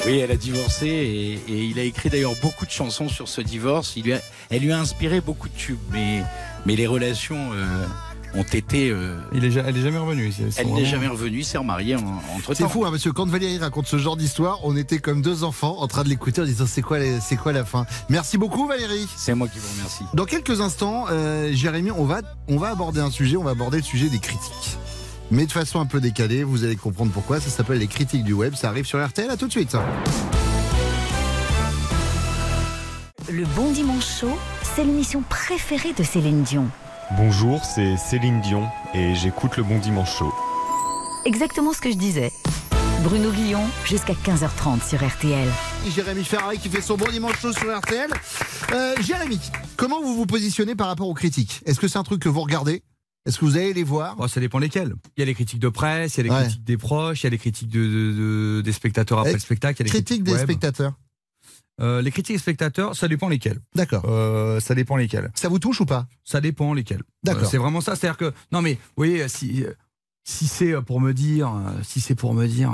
[0.07, 3.41] Oui, elle a divorcé et, et il a écrit d'ailleurs beaucoup de chansons sur ce
[3.41, 3.97] divorce.
[3.97, 6.23] Il lui a- elle lui a inspiré beaucoup de tubes, mais,
[6.67, 7.87] mais les relations euh,
[8.35, 8.91] ont été.
[8.91, 10.31] euh, Il est, Elle est jamais revenue.
[10.33, 12.69] c'est- c'est elle n'est vraiment- jamais revenue, s'est remariée entre C'est temps.
[12.69, 13.13] fou, hein, monsieur.
[13.13, 16.43] Quand Valérie raconte ce genre d'histoire, on était comme deux enfants en train de l'écouter
[16.43, 17.87] en disant c'est quoi, c'est quoi la fin?
[18.11, 19.07] Merci beaucoup, Valérie.
[19.17, 20.05] C'est moi qui vous remercie.
[20.15, 23.79] Dans quelques instants, euh, Jérémy, on va, on va aborder un sujet, on va aborder
[23.79, 24.77] le sujet des critiques.
[25.31, 27.41] Mais de façon un peu décalée, vous allez comprendre pourquoi.
[27.41, 28.55] Ça s'appelle les critiques du web.
[28.55, 29.29] Ça arrive sur RTL.
[29.31, 29.77] À tout de suite.
[33.29, 34.05] Le Bon Dimanche
[34.77, 36.69] c'est l'émission préférée de Céline Dion.
[37.17, 40.33] Bonjour, c'est Céline Dion et j'écoute le Bon Dimanche Show.
[41.25, 42.31] Exactement ce que je disais.
[43.03, 45.49] Bruno Guillon, jusqu'à 15h30 sur RTL.
[45.89, 48.11] Jérémy Ferrari qui fait son bon dimanche chaud sur RTL.
[48.73, 49.39] Euh, Jérémy,
[49.77, 51.63] comment vous vous positionnez par rapport aux critiques?
[51.67, 52.83] Est-ce que c'est un truc que vous regardez?
[53.25, 54.17] Est-ce que vous allez les voir?
[54.19, 54.95] Oh, ça dépend lesquels.
[55.17, 56.43] Il y a les critiques de presse, il y a les Ouais.
[56.45, 58.13] critiques des proches, il y a les critiques de, de-
[58.59, 59.81] de- des spectateurs après le spectacle.
[59.81, 60.43] il y a les Critique critiques des web.
[60.43, 60.93] spectateurs.
[61.81, 63.61] Euh, les critiques et spectateurs, ça dépend lesquels.
[63.75, 64.05] D'accord.
[64.07, 65.31] Euh, ça dépend lesquels.
[65.35, 66.07] Ça vous touche ou pas?
[66.25, 67.03] Ça dépend lesquels.
[67.23, 67.43] D'accord.
[67.45, 67.97] Euh, c'est vraiment ça.
[67.97, 69.65] C'est-à-dire que non mais vous voyez si
[70.25, 72.73] si c'est euh, pour me dire si c'est pour me dire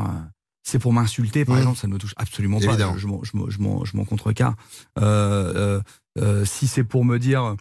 [0.63, 1.59] c'est pour m'insulter par Mmh.
[1.59, 2.93] exemple ça ne me touche absolument Évidemment.
[2.93, 2.97] pas.
[2.99, 4.55] Je, je m'en- je m'en- contrecarre.
[6.45, 7.57] Si c'est pour me dire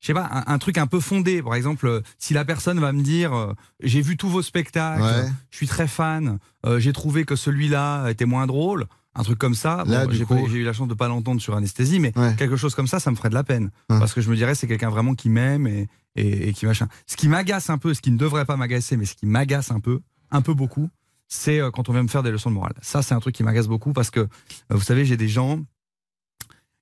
[0.00, 1.42] je sais pas, un, un truc un peu fondé.
[1.42, 5.28] Par exemple, si la personne va me dire, euh, j'ai vu tous vos spectacles, Ouais.
[5.50, 8.86] je suis très fan, euh, j'ai trouvé que celui-là était moins drôle,
[9.18, 9.84] un truc comme ça.
[9.86, 12.34] Bon, j'ai coup- eu la chance de pas l'entendre sur anesthésie, mais Ouais.
[12.36, 13.70] quelque chose comme ça, ça me ferait de la peine.
[13.90, 13.98] Ouais.
[13.98, 16.86] Parce que je me dirais, c'est quelqu'un vraiment qui m'aime et, et, et qui machin.
[17.06, 19.70] Ce qui m'agace un peu, ce qui ne devrait pas m'agacer, mais ce qui m'agace
[19.70, 20.00] un peu,
[20.30, 20.88] un peu beaucoup,
[21.28, 22.74] c'est euh, quand on vient me faire des leçons de morale.
[22.82, 24.28] Ça, c'est un truc qui m'agace beaucoup parce que, euh,
[24.70, 25.60] vous savez, j'ai des gens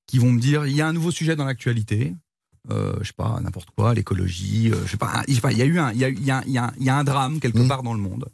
[0.06, 2.14] qui vont me dire, il y a un nouveau sujet dans l'actualité.
[2.70, 5.66] Euh, je sais pas, n'importe quoi, l'écologie, euh, je sais pas, pas, il y a
[5.66, 7.68] eu un, il y a, y a, y a, y a un drame quelque Mmh.
[7.68, 8.26] part dans le monde.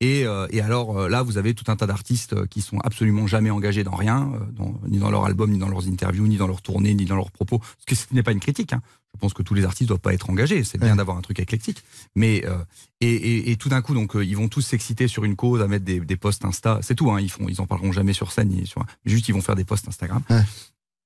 [0.00, 2.78] Et, euh, et alors euh, là, vous avez tout un tas d'artistes euh, qui sont
[2.84, 6.36] absolument jamais engagés dans rien, dans- ni dans leur album, ni dans leurs interviews, ni
[6.36, 7.60] dans leurs tournées, ni dans leurs propos.
[7.80, 8.72] Ce qui ce n'est pas une critique.
[8.72, 8.80] Hein.
[9.14, 10.62] Je pense que tous les artistes doivent pas être engagés.
[10.62, 10.96] C'est bien Ouais.
[10.96, 11.82] d'avoir un truc éclectique.
[12.14, 12.58] Mais euh,
[13.00, 15.66] et, et, et tout d'un coup, donc ils vont tous s'exciter sur une cause, à
[15.66, 16.78] mettre des, des posts Insta.
[16.82, 17.10] C'est tout.
[17.10, 17.20] Hein.
[17.20, 18.50] Ils font, ils en parleront jamais sur scène.
[18.50, 20.22] ni sur, juste, ils vont faire des posts Instagram.
[20.30, 20.42] Ouais.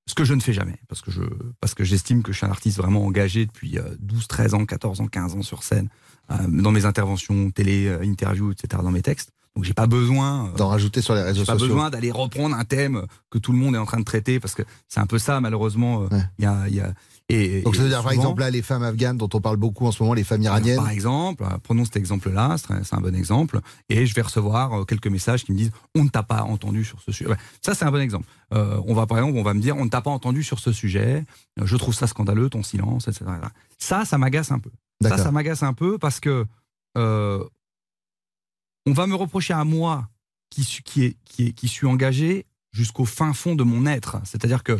[0.06, 1.22] Ce que je ne fais jamais, parce que je,
[1.60, 4.66] parce que j'estime que je suis un artiste vraiment engagé depuis euh, 12, 13 ans,
[4.66, 5.88] 14 ans, 15 ans sur scène,
[6.30, 9.30] euh, dans mes interventions, télé, euh, interviews, etc., dans mes textes.
[9.54, 11.68] Donc j'ai pas besoin euh, D'en rajouter sur les réseaux j'ai pas sociaux.
[11.68, 14.54] besoin d'aller reprendre un thème que tout le monde est en train de traiter parce
[14.54, 16.02] que c'est un peu ça malheureusement.
[16.02, 16.22] euh, Il Ouais.
[16.38, 16.94] y a, il y a-
[17.35, 19.87] et, Donc ça veut dire par exemple là les femmes afghanes dont on parle beaucoup
[19.87, 20.77] en ce moment, les femmes iraniennes.
[20.77, 25.07] par exemple, prenons cet exemple-là, c'est un- bon exemple, et je vais recevoir euh, quelques
[25.07, 27.31] messages qui me disent on ne t'a pas entendu sur ce sujet.
[27.64, 28.27] Ça c'est un bon exemple.
[28.55, 30.59] Euh, on va par exemple, on va me dire on ne t'a pas entendu sur
[30.59, 31.25] ce sujet.
[31.62, 33.25] Je trouve ça scandaleux ton silence, etc.
[33.79, 34.71] Ça, ça m'agace un peu.
[35.03, 36.45] Ça, ça m'agace un peu parce que
[36.99, 37.42] euh,
[38.87, 40.09] on va me reprocher à moi
[40.51, 44.18] qui qui est, qui est- qui suis engagé jusqu'au fin fond de mon être.
[44.25, 44.79] C'est-à-dire que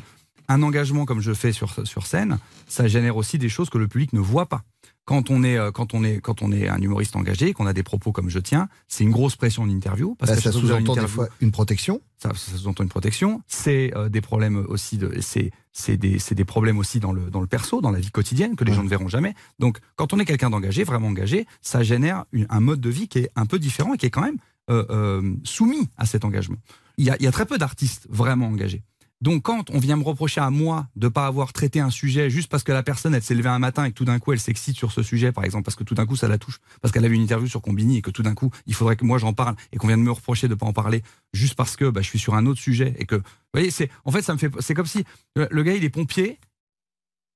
[0.53, 2.39] un engagement comme je fais sur, sur scène,
[2.69, 4.63] ça génère aussi des choses que le public ne voit pas.
[5.05, 7.73] Quand on est, euh, quand on est, quand on est un humoriste engagé, qu'on a
[7.73, 10.15] des propos comme je tiens, c'est une grosse pression d'interview.
[10.17, 12.01] Parce Bah, que ça sous-entend des fois une protection.
[12.23, 13.43] ça, ça sous-entend une protection.
[13.49, 17.41] C'est euh, des problèmes aussi de, c'est, c'est des, des problèmes aussi dans le, dans
[17.41, 18.77] le perso, dans la vie quotidienne que les Ouais.
[18.77, 19.35] gens ne verront jamais.
[19.59, 23.09] Donc, quand on est quelqu'un d'engagé, vraiment engagé, ça génère une- un mode de vie
[23.09, 24.39] qui est un peu différent et qui est quand même
[24.71, 26.57] euh, euh, soumis à cet engagement.
[26.97, 28.85] Il y a, il y a très peu d'artistes vraiment engagés.
[29.23, 32.51] Donc, quand on vient me reprocher à moi de pas avoir traité un sujet juste
[32.51, 34.41] parce que la personne, elle s'est levée un matin et que tout d'un coup, elle
[34.41, 36.91] s'excite sur ce sujet, par exemple, parce que tout d'un coup, ça la touche, parce
[36.93, 39.05] qu'elle a vu une interview sur Combini et que tout d'un coup, il faudrait que
[39.05, 41.89] moi j'en parle et qu'on vienne me reprocher de pas en parler juste parce que
[41.89, 43.23] bah, je suis sur un autre sujet et que, vous
[43.55, 45.05] voyez, c'est, en fait, ça me fait, c'est comme si
[45.37, 46.41] le, le gars, il est pompier.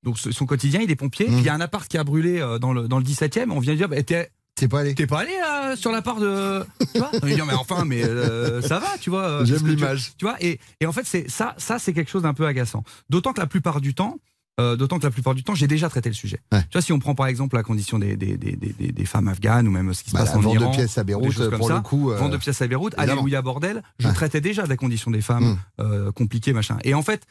[0.03, 1.27] Donc, son quotidien, il est pompier.
[1.27, 1.33] Mmh.
[1.33, 3.51] Puis il y a un appart qui a brûlé euh, dans le, dans le 17e.
[3.51, 4.95] On vient dire, bah, t'es, T'es pas allé.
[4.95, 6.64] T'es pas allé là, sur la part de.
[6.92, 7.11] Tu vois?
[7.23, 9.45] On va dire, mais enfin, mais euh, ça va, tu vois.
[9.45, 10.12] J'aime tu- l'image.
[10.19, 12.83] Tu, vois, et, et en fait, c'est ça, ça c'est quelque chose d'un peu agaçant.
[13.11, 14.16] D'autant que la plupart du temps,
[14.59, 16.40] euh, d'autant que la plupart du temps, j'ai déjà traité le sujet.
[16.51, 16.62] Ouais.
[16.62, 19.29] Tu vois, si on prend par exemple la condition des, des, des, des, des- femmes
[19.29, 21.05] afghanes ou même ce qui se Bah, passe la en vente de Iran, pièces à
[21.05, 22.95] Beyrouth, comme pour ça, le coup, euh, vente de pièces à Beyrouth.
[22.97, 25.59] Alléluia bordel, je traitais déjà des conditions des femmes Mm.
[25.83, 26.79] euh, compliquées, machin.
[26.85, 27.25] Et en fait,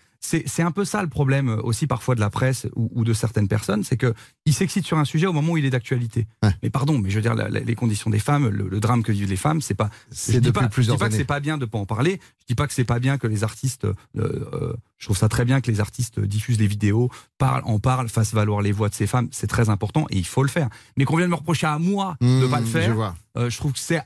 [0.47, 3.13] c'est un peu ça le problème euh, aussi parfois de la presse ou, ou de
[3.13, 4.13] certaines personnes, c'est que
[4.45, 6.27] ils s'excitent sur un sujet au moment où il est d'actualité.
[6.43, 6.49] Ouais.
[6.63, 9.03] Mais pardon, mais je veux dire, la- la- les conditions des femmes, le, le drame
[9.03, 9.89] que vivent les femmes, c'est pas.
[10.09, 12.19] C'est je dis pas, je dis pas que c'est pas bien de pas en parler.
[12.41, 13.85] Je dis pas que c'est pas bien que les artistes.
[13.85, 17.79] euh, euh, je trouve ça très bien que les artistes diffusent des vidéos, parlent, en
[17.79, 19.27] parlent, fassent valoir les voix de ces femmes.
[19.31, 20.69] C'est très important et il faut le faire.
[20.97, 23.57] Mais qu'on vienne me reprocher à moi de Mmh, pas le Je faire, euh, je
[23.57, 24.01] trouve que c'est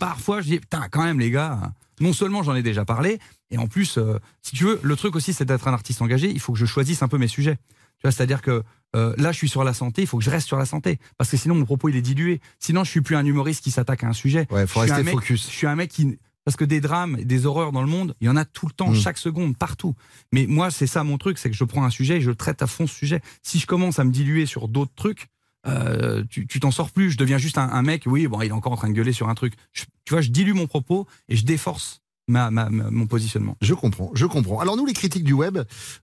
[0.00, 3.58] parfois je dis putain quand même les gars non seulement j'en ai déjà parlé et
[3.58, 6.40] en plus euh, si tu veux le truc aussi c'est d'être un artiste engagé il
[6.40, 7.56] faut que je choisisse un peu mes sujets
[7.98, 8.62] tu vois c'est à dire que
[8.96, 10.98] euh, là je suis sur la santé il faut que je reste sur la santé
[11.18, 13.70] parce que sinon mon propos il est dilué sinon je suis plus un humoriste qui
[13.70, 15.44] s'attaque à un sujet Ouais, faut je rester mec, focus.
[15.46, 18.26] je suis un mec qui parce que des drames, des horreurs dans le monde, il
[18.26, 18.94] y en a tout le temps, Mm.
[18.96, 19.94] chaque seconde, partout.
[20.32, 22.34] Mais moi, c'est ça mon truc, c'est que je prends un sujet et je le
[22.34, 23.20] traite à fond ce sujet.
[23.42, 25.26] Si je commence à me diluer sur d'autres trucs,
[25.66, 27.10] euh, tu t'en sors plus.
[27.10, 29.28] Je deviens juste un, mec, oui, bon, il est encore en train de gueuler sur
[29.28, 29.54] un truc.
[29.72, 31.99] Tu vois, je dilue mon propos et je déforce
[32.29, 33.55] ma, ma- ma- mon positionnement.
[33.61, 34.59] Je comprends, je comprends.
[34.59, 35.59] Alors nous, les critiques du web,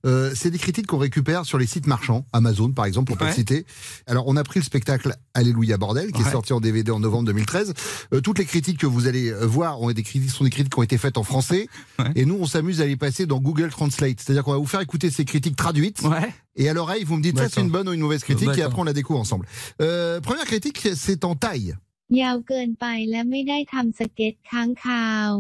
[0.06, 3.24] euh, c'est des critiques qu'on récupère sur les sites marchands, Amazon par exemple, pour pas
[3.24, 3.30] Ouais.
[3.32, 3.66] le citer.
[4.06, 6.30] Alors on a pris le spectacle Alléluia bordel, qui est Ouais.
[6.30, 7.74] sorti en DVD en novembre 2013.
[8.14, 10.72] Euh, toutes les critiques que vous allez euh, voir ont des critiques, sont des critiques
[10.74, 11.66] qui ont été faites en français.
[11.98, 12.12] Ouais.
[12.14, 14.18] Et nous, on s'amuse à les passer dans Google Translate.
[14.20, 16.02] C'est-à-dire qu'on va vous faire écouter ces critiques traduites.
[16.02, 16.32] Ouais.
[16.54, 17.64] Et à l'oreille, vous me dites ça c'est D'accord.
[17.64, 18.66] une bonne ou une mauvaise critique, et D'accord.
[18.66, 19.46] après on la découvre ensemble.
[19.80, 21.74] Euh, première critique, c'est en taille.
[22.22, 25.32] ยาวเกินไปและไม่ได้ทำสเก็ตค้างคาว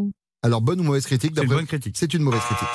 [0.43, 1.95] Alors bonne ou mauvaise critique C'est une bonne critique.
[1.97, 2.67] C'est une mauvaise critique.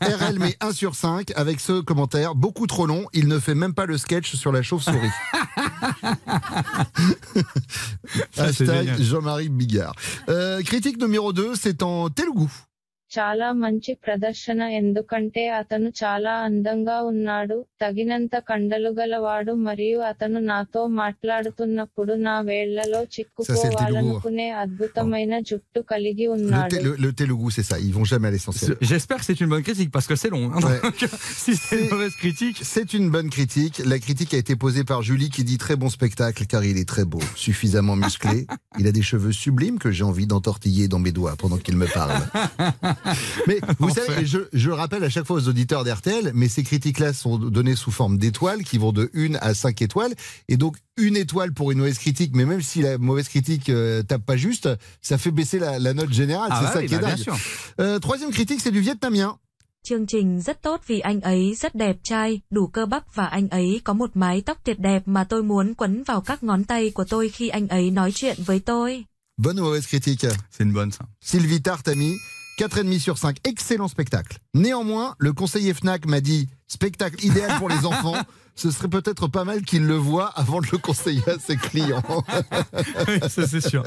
[0.20, 3.06] RL met 1 sur 5 avec ce commentaire beaucoup trop long.
[3.12, 4.98] Il ne fait même pas le sketch sur la chauve-souris.
[8.36, 9.00] Hashtag.
[9.00, 9.94] Jean-Marie Bigard.
[10.28, 12.48] Euh, critique numéro 2, c'est en Telugu.
[13.11, 22.13] చాలా మంచి ప్రదర్శన ఎందుకంటే అతను చాలా అందంగా ఉన్నాడు తగినంత కండలు గలవాడు మరియు అతను నాతో మాట్లాడుతున్నప్పుడు
[22.27, 27.77] నా వేళ్లలో చిక్కుకోవాలనుకునే అద్భుతమైన జుట్టు కలిగి Le, ఉన్నాడు té- le- le Telugu, c'est ça.
[27.87, 28.71] Ils vont jamais à l'essentiel.
[28.91, 30.45] J'espère que c'est une bonne critique parce que c'est long.
[30.53, 30.63] hein.
[30.69, 30.79] Ouais.
[30.85, 31.03] Donc,
[31.43, 32.57] si c'est une mauvaise critique.
[32.73, 33.75] C'est une bonne critique.
[33.93, 36.89] La critique a été posée par Julie qui dit très bon spectacle car il est
[36.93, 38.37] très beau, suffisamment musclé.
[38.81, 41.89] Il a des cheveux sublimes que j'ai envie d'entortiller dans mes doigts pendant qu'il me
[41.99, 42.19] parle.
[43.46, 44.02] Mais vous Enfin.
[44.06, 47.38] savez, je, je le rappelle à chaque fois aux auditeurs d'RTL, mais ces critiques-là sont
[47.38, 50.14] données sous forme d'étoiles qui vont de 1 à 5 étoiles.
[50.48, 54.02] Et donc, une étoile pour une mauvaise critique, mais même si la mauvaise critique euh,
[54.02, 54.68] tape pas juste,
[55.02, 56.48] ça fait baisser la, la note générale.
[56.50, 57.24] Ah c'est bah ça oui, qui est bah bien dingue.
[57.24, 57.36] sûr.
[57.80, 59.36] Euh, troisième critique, c'est du vietnamien.
[59.88, 63.48] Chương trình rất tốt vì anh ấy rất đẹp trai, đủ cơ bắp và anh
[63.48, 66.90] ấy có một mái tóc tuyệt đẹp mà tôi muốn quấn vào các ngón tay
[66.90, 69.04] của tôi khi anh ấy nói chuyện với tôi.
[69.38, 70.28] Bonne ou mauvaise critique?
[70.50, 71.04] C'est une bonne ça.
[71.20, 72.14] Sylvie Tart a mis
[72.58, 73.36] 4,5 sur 5.
[73.44, 74.38] Excellent spectacle.
[74.54, 78.16] Néanmoins, le conseiller FNAC m'a dit spectacle idéal pour les enfants.
[78.58, 82.02] Ce serait peut-être pas mal qu'il le voit avant de le conseiller à ses clients.
[83.28, 83.84] ça c'est sûr.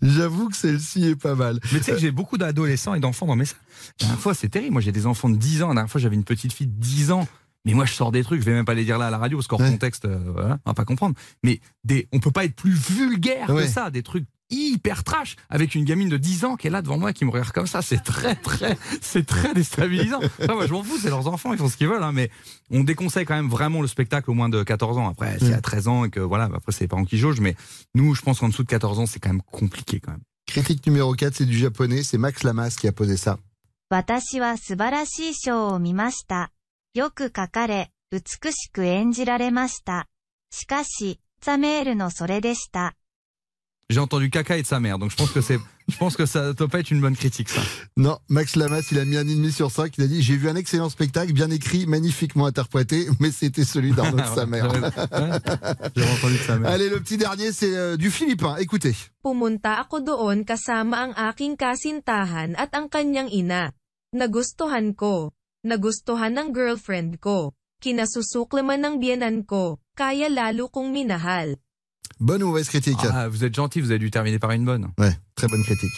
[0.00, 1.60] J'avoue que celle-ci est pas mal.
[1.70, 3.58] Mais tu sais que j'ai beaucoup d'adolescents et d'enfants dans mes salles.
[4.00, 4.72] La dernière fois, c'est terrible.
[4.72, 5.68] Moi, j'ai des enfants de 10 ans.
[5.68, 7.28] La dernière fois, j'avais une petite fille de 10 ans.
[7.66, 9.18] Mais moi, je sors des trucs, je vais même pas les dire là à la
[9.18, 11.14] radio parce qu'en contexte, euh, voilà, on va pas comprendre.
[11.44, 13.64] Mais des, on peut pas être plus vulgaire Ouais.
[13.64, 13.90] que ça.
[13.90, 17.13] Des trucs hyper trash avec une gamine de 10 ans qui est là devant moi
[17.13, 17.81] qui me regarde comme ça.
[17.81, 20.19] C'est très, très, c'est très déstabilisant.
[20.41, 22.03] Enfin, moi, je m'en fous, c'est leurs enfants, ils font ce qu'ils veulent.
[22.03, 22.29] hein, mais
[22.69, 25.09] on déconseille quand même vraiment le spectacle au moins de 14 ans.
[25.09, 27.41] Après, s'il y a 13 ans et que voilà, après, c'est les parents qui jaugent.
[27.41, 27.55] Mais
[27.95, 30.21] nous, je pense qu'en dessous de 14 ans, c'est quand même compliqué quand même.
[30.47, 32.03] Critique numéro 4, c'est du japonais.
[32.03, 33.39] C'est Max Lamas qui a posé ça.
[33.89, 36.51] 私は素晴らしいショーを見ました。
[36.95, 40.07] よく書かれ、美しく演じられました。
[40.51, 42.95] しかし、ザメールのそれでした。
[43.90, 46.24] J'ai entendu caca et de sa mère, donc je pense que c'est, je pense que
[46.24, 47.60] ça doit pas être une bonne critique, ça.
[47.96, 49.98] Non, Max Lamas, il a mis un ennemi sur 5.
[49.98, 53.90] Il a dit J'ai vu un excellent spectacle, bien écrit, magnifiquement interprété, mais c'était celui
[53.90, 54.70] d'Arnaud de sa mère.
[55.96, 56.70] J'ai entendu de sa mère.
[56.70, 58.54] Allez, le petit dernier, c'est euh, du philippin.
[58.58, 58.94] Écoutez.
[59.24, 63.74] Pumunta ako doon kasama ang aking kasintahan at ang kanyang ina.
[64.14, 65.34] Nagustuhan ko.
[65.66, 67.58] Nagustuhan ng girlfriend ko.
[67.82, 69.82] Kinasusuklaman ng biyanan ko.
[69.98, 71.58] Kaya lalo kong minahal.
[72.18, 74.88] Bonne ou mauvaise critique Ah, vous êtes gentil, vous avez dû terminer par une bonne.
[74.98, 75.92] Ouais, très bonne critique.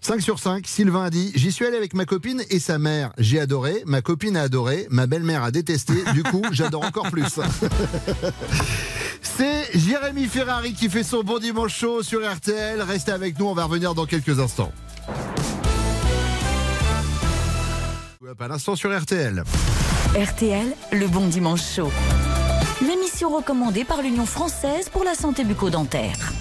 [0.00, 3.12] 5 sur 5, Sylvain a dit J'y suis allé avec ma copine et sa mère.
[3.18, 7.38] J'ai adoré, ma copine a adoré, ma belle-mère a détesté, du coup, j'adore encore plus.
[9.22, 12.82] C'est Jérémy Ferrari qui fait son bon dimanche chaud sur RTL.
[12.82, 14.72] Restez avec nous, on va revenir dans quelques instants.
[18.40, 19.44] À l'instant sur RTL.
[20.16, 21.92] RTL, le bon dimanche chaud.
[23.24, 26.32] Recommandée par l'Union française pour la santé bucco-dentaire.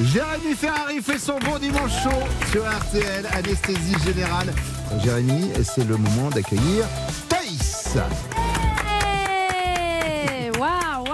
[0.00, 2.10] Jérémy Ferrari fait son bon dimanche chaud
[2.50, 4.52] sur RTL, anesthésie générale.
[5.02, 6.84] Jérémy, c'est le moment d'accueillir
[7.28, 7.96] Thaïs.
[10.30, 11.04] Hey Waouh,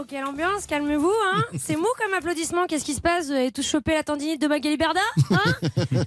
[0.00, 3.26] waouh, quelle ambiance, calmez-vous, hein C'est mou comme applaudissement, qu'est-ce qui se passe?
[3.26, 5.54] Vous avez tous chopé la tendinite de Magali Berda hein?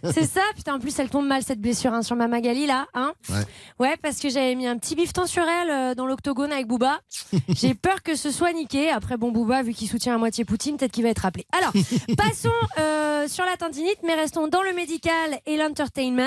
[0.13, 2.87] C'est ça, putain, en plus elle tombe mal cette blessure hein, sur ma Magali là,
[2.93, 3.43] hein Ouais.
[3.79, 6.99] Ouais, parce que j'avais mis un petit bifton sur elle euh, dans l'octogone avec Booba.
[7.49, 8.89] J'ai peur que ce soit niqué.
[8.89, 11.45] Après, bon, Booba, vu qu'il soutient à moitié Poutine, peut-être qu'il va être rappelé.
[11.51, 11.71] Alors,
[12.17, 16.23] passons euh, sur la tendinite, mais restons dans le médical et l'entertainment,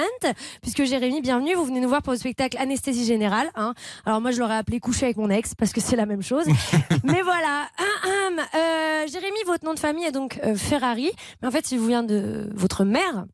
[0.63, 1.55] puisque Jérémy, bienvenue.
[1.55, 3.49] Vous venez nous voir pour le spectacle Anesthésie Générale.
[3.55, 3.75] Hein.
[4.05, 6.47] Alors, moi, je l'aurais appelé Coucher avec mon ex, parce que c'est la même chose.
[7.05, 7.56] mais voilà.
[8.55, 11.11] Euh, Jérémy, votre nom de famille est donc euh, Ferrari.
[11.41, 13.27] Mais en fait, il vous vient de votre mère.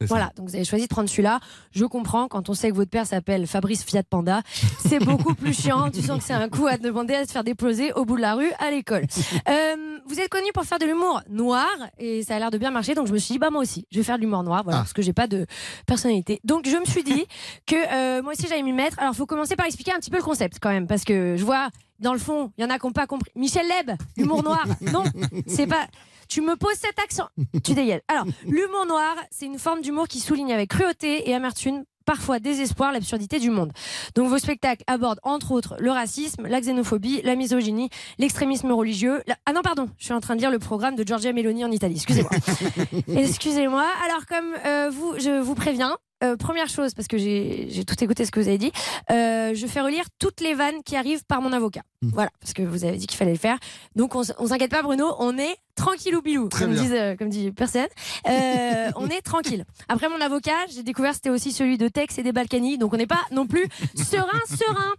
[0.00, 1.40] Voilà, donc vous avez choisi de prendre celui-là.
[1.72, 4.42] Je comprends quand on sait que votre père s'appelle Fabrice Fiat Panda.
[4.78, 5.90] C'est beaucoup plus chiant.
[5.90, 8.20] Tu sens que c'est un coup à demander à se faire déposer au bout de
[8.20, 9.06] la rue à l'école.
[9.48, 11.66] Euh, vous êtes connu pour faire de l'humour noir
[11.98, 12.94] et ça a l'air de bien marcher.
[12.94, 14.78] Donc je me suis dit, bah moi aussi, je vais faire de l'humour noir, voilà,
[14.78, 15.46] parce que j'ai pas de
[15.86, 16.40] personnalité.
[16.44, 17.26] Donc je me suis dit
[17.66, 18.98] que euh, moi aussi j'allais m'y mettre.
[18.98, 21.44] Alors faut commencer par expliquer un petit peu le concept quand même, parce que je
[21.44, 23.30] vois dans le fond, il y en a qui n'ont pas compris.
[23.36, 24.64] Michel Leb, l'humour noir.
[24.80, 25.04] Non,
[25.46, 25.86] c'est pas.
[26.28, 27.28] Tu me poses cet accent.
[27.64, 28.00] Tu dégaines.
[28.08, 32.90] Alors, l'humour noir, c'est une forme d'humour qui souligne avec cruauté et amertume parfois désespoir
[32.92, 33.70] l'absurdité du monde.
[34.14, 39.22] Donc vos spectacles abordent entre autres le racisme, la xénophobie, la misogynie, l'extrémisme religieux.
[39.26, 41.66] la- Ah non pardon, je suis en train de lire le programme de Giorgia Meloni
[41.66, 41.96] en Italie.
[41.96, 42.30] Excusez-moi.
[43.08, 43.84] Excusez-moi.
[44.06, 45.96] Alors comme euh, vous, je vous préviens.
[46.24, 48.72] Euh, première chose, parce que j'ai tout écouté ce que vous avez dit,
[49.10, 51.82] euh, je fais relire toutes les vannes qui arrivent par mon avocat.
[52.02, 53.58] Voilà, parce que vous avez dit qu'il fallait le faire.
[53.96, 57.28] Donc on, s'inquiète pas, Bruno, on est tranquille ou bilou, Très comme, disent, euh, comme
[57.28, 57.88] dit personne.
[58.28, 59.64] Euh, on est tranquille.
[59.88, 62.94] Après mon avocat, j'ai découvert que c'était aussi celui de Tex et des Balkany, donc
[62.94, 64.94] on n'est pas non plus serein, serein.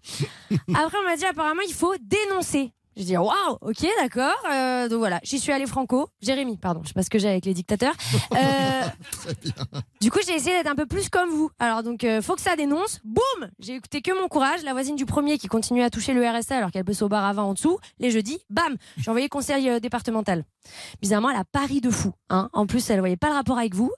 [0.73, 2.73] Après on m'a dit apparemment il faut dénoncer.
[2.99, 4.35] Je dis waouh, ok, d'accord.
[4.51, 6.09] Euh, donc voilà, j'y suis allée franco.
[6.21, 7.95] Jérémy, pardon, je sais pas ce que j'ai avec les dictateurs.
[8.35, 8.81] Euh,
[10.01, 11.49] du coup, j'ai essayé d'être un peu plus comme vous.
[11.59, 12.99] Alors donc, euh, faut que ça dénonce.
[13.03, 14.63] Boum J'ai écouté que mon courage.
[14.63, 17.25] La voisine du premier qui continue à toucher le RSA alors qu'elle peut au bar
[17.25, 17.79] à vin en dessous.
[17.99, 20.45] Les jeudis, bam J'ai envoyé conseil départemental.
[21.01, 22.13] Bizarrement, elle a pari de fou.
[22.29, 22.49] Hein.
[22.53, 23.91] En plus, elle voyait pas le rapport avec vous.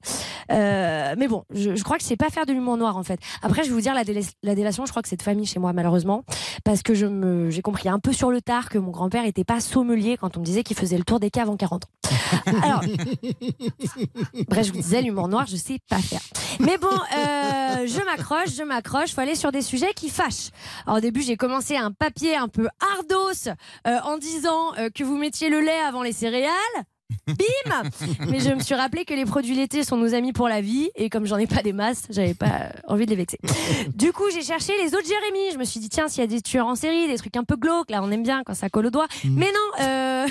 [0.50, 3.20] Mais bon, je, je crois que je sais pas faire de l'humour noir en fait.
[3.42, 4.04] Après, je vais vous dire la,
[4.56, 4.86] délation.
[4.86, 6.24] Je crois que c'est de famille chez moi malheureusement,
[6.64, 9.44] parce que je me, j'ai compris un peu sur le tard que mon grand-père était
[9.44, 11.90] pas sommelier quand on me disait qu'il faisait le tour des caves en 40 ans.
[12.64, 12.82] Alors,
[14.48, 16.22] bref, je vous disais l'humour noir, je sais pas faire.
[16.60, 19.14] Mais bon, euh, je m'accroche, je m'accroche.
[19.14, 20.50] Faut aller sur des sujets qui fâchent.
[20.86, 23.50] Alors, au début, j'ai commencé un papier un peu ardos
[23.88, 26.52] euh, en disant euh, que vous mettiez le lait avant les céréales.
[27.28, 27.90] Bim
[28.28, 30.90] Mais je me suis rappelé que les produits laitiers sont nos amis pour la vie
[30.96, 33.40] et comme j'en ai pas des masses, j'avais pas euh, envie de les vexer.
[33.96, 35.52] Du coup, j'ai cherché les autres Jérémy.
[35.54, 37.44] Je me suis dit tiens, s'il y a des tueurs en série, des trucs un
[37.44, 39.08] peu glauques, là on aime bien quand ça colle au doigt.
[39.24, 40.28] Mais non, euh...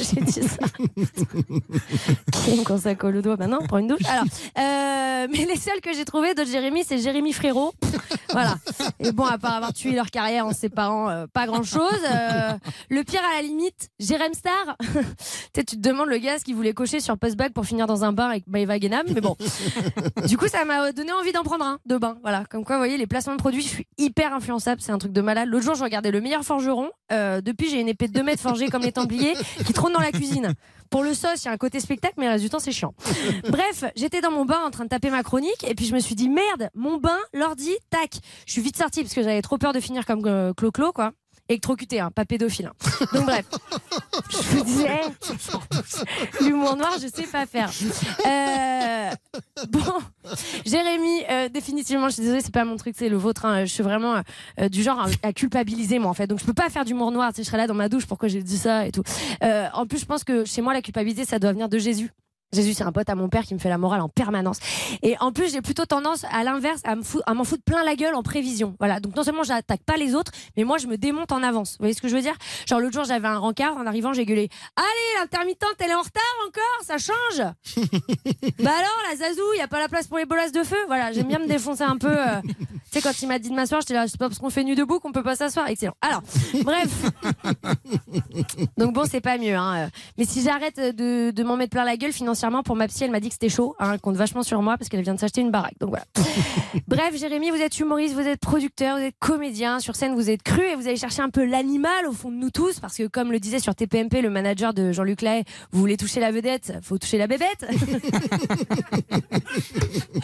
[0.14, 0.66] j'ai dit ça.
[2.32, 4.04] Qui aime quand ça colle au doigt Maintenant, prends une douche.
[4.08, 4.24] Alors,
[4.58, 7.72] euh, mais les seuls que j'ai trouvés d'autres Jérémy, c'est Jérémy Frérot.
[8.32, 8.56] Voilà.
[8.98, 12.00] Et bon, à part avoir tué leur carrière en séparant, euh, pas grand chose.
[12.88, 14.76] le pire à la limite, Jérém Star.
[15.54, 18.12] tu te demandes le gars ce qu'il voulait cocher sur Postback pour finir dans un
[18.12, 19.04] bar avec Maëva Guénam.
[19.12, 19.36] Mais bon.
[20.26, 22.18] Du coup, ça m'a donné envie d'en prendre un de bain.
[22.22, 22.44] Voilà.
[22.48, 24.80] Comme quoi, vous voyez, les placements de produits, je suis hyper influençable.
[24.80, 25.48] C'est un truc de malade.
[25.48, 26.90] L'autre jour, je regardais le meilleur forgeron.
[27.12, 29.34] Euh, depuis, j'ai une épée de 2 mètres forgée comme les Templiers
[29.66, 30.54] qui trône dans la cuisine.
[30.90, 32.72] Pour le sauce, il y a un côté spectacle, mais le reste du temps, c'est
[32.72, 32.94] chiant.
[33.48, 36.00] Bref, j'étais dans mon bain en train de taper ma chronique et puis je me
[36.00, 38.16] suis dit merde, mon bain, l'ordi, tac.
[38.46, 41.12] Je suis vite sortie parce que j'avais trop peur de finir comme euh, Clo-Clo, quoi.
[41.50, 42.66] Électrocuté, hein, pas pédophile.
[42.66, 43.06] hein.
[43.12, 43.44] Donc bref,
[44.30, 45.00] je vous disais,
[46.40, 47.68] l'humour noir, je sais pas faire.
[48.24, 49.10] Euh,
[49.68, 49.80] bon,
[50.64, 53.46] Jérémy, euh, définitivement, je suis désolée, c'est pas mon truc, c'est le vôtre.
[53.46, 53.64] hein.
[53.64, 54.22] Je suis vraiment
[54.60, 56.28] euh, du genre à, culpabiliser, moi, en fait.
[56.28, 57.32] Donc je peux pas faire d'humour noir.
[57.34, 59.02] Sais, je serais là dans ma douche, pourquoi j'ai dit ça et tout.
[59.42, 62.12] En plus, je pense que chez moi, la culpabilité, ça doit venir de Jésus.
[62.52, 64.58] Jésus, c'est un pote à mon père qui me fait la morale en permanence.
[65.02, 67.02] Et en plus, j'ai plutôt tendance, à l'inverse, à me
[67.34, 68.74] m'en foutre plein la gueule en prévision.
[68.80, 68.98] Voilà.
[68.98, 71.72] Donc, non seulement j'attaque pas les autres, mais moi, je me démonte en avance.
[71.72, 72.34] Vous voyez ce que je veux dire?
[72.66, 73.76] Genre, l'autre jour, j'avais un rencard.
[73.76, 74.48] En arrivant, j'ai gueulé.
[74.76, 76.82] Allez, l'intermittente, elle est en retard encore?
[76.84, 77.46] Ça change?
[78.58, 80.76] bah alors, la Zazou, y a pas la place pour les bolasses de feu?
[80.88, 81.12] Voilà.
[81.12, 82.10] J'aime bien me défoncer un peu.
[82.10, 84.50] euh, Tu sais, quand il m'a dit de m'asseoir, j'étais là, c'est pas parce qu'on
[84.50, 85.68] fait nu debout qu'on peut pas s'asseoir.
[85.68, 85.94] Excellent.
[86.00, 86.22] Alors,
[86.64, 86.88] bref.
[88.76, 89.54] Donc bon, c'est pas mieux.
[89.54, 89.88] Hein.
[90.18, 93.10] Mais si j'arrête de, de m'en mettre plein la gueule financièrement, pour ma psy, elle
[93.10, 93.74] m'a dit que c'était chaud.
[93.78, 93.92] Hein.
[93.94, 95.74] Elle compte vachement sur moi parce qu'elle vient de s'acheter une baraque.
[95.80, 96.04] Donc voilà.
[96.88, 99.78] Bref, Jérémy, vous êtes humoriste, vous êtes producteur, vous êtes comédien.
[99.80, 102.36] Sur scène, vous êtes cru et vous allez chercher un peu l'animal au fond de
[102.36, 105.80] nous tous parce que comme le disait sur TPMP le manager de Jean-Luc Lahaye, vous
[105.80, 107.66] voulez toucher la vedette, faut toucher la bébête.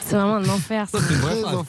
[0.01, 0.89] c'est vraiment un enfer.
[0.89, 0.99] ça.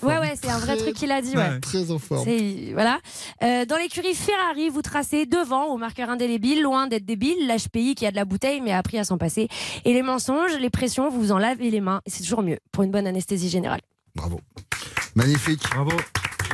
[0.04, 1.36] Ouais, ouais, c'est un vrai truc qu'il a dit.
[1.36, 1.60] Ouais.
[1.60, 2.26] Très en forme.
[2.74, 3.00] Voilà.
[3.44, 8.06] Euh, dans l'écurie Ferrari, vous tracez devant au marqueur indélébile, loin d'être débile, l'HPI qui
[8.06, 9.48] a de la bouteille mais a appris à s'en passer.
[9.86, 12.60] Et les mensonges, les pressions, vous vous en lavez les mains et c'est toujours mieux
[12.72, 13.82] pour une bonne anesthésie générale.
[14.16, 14.40] Bravo.
[15.16, 15.64] Magnifique.
[15.72, 15.92] Bravo.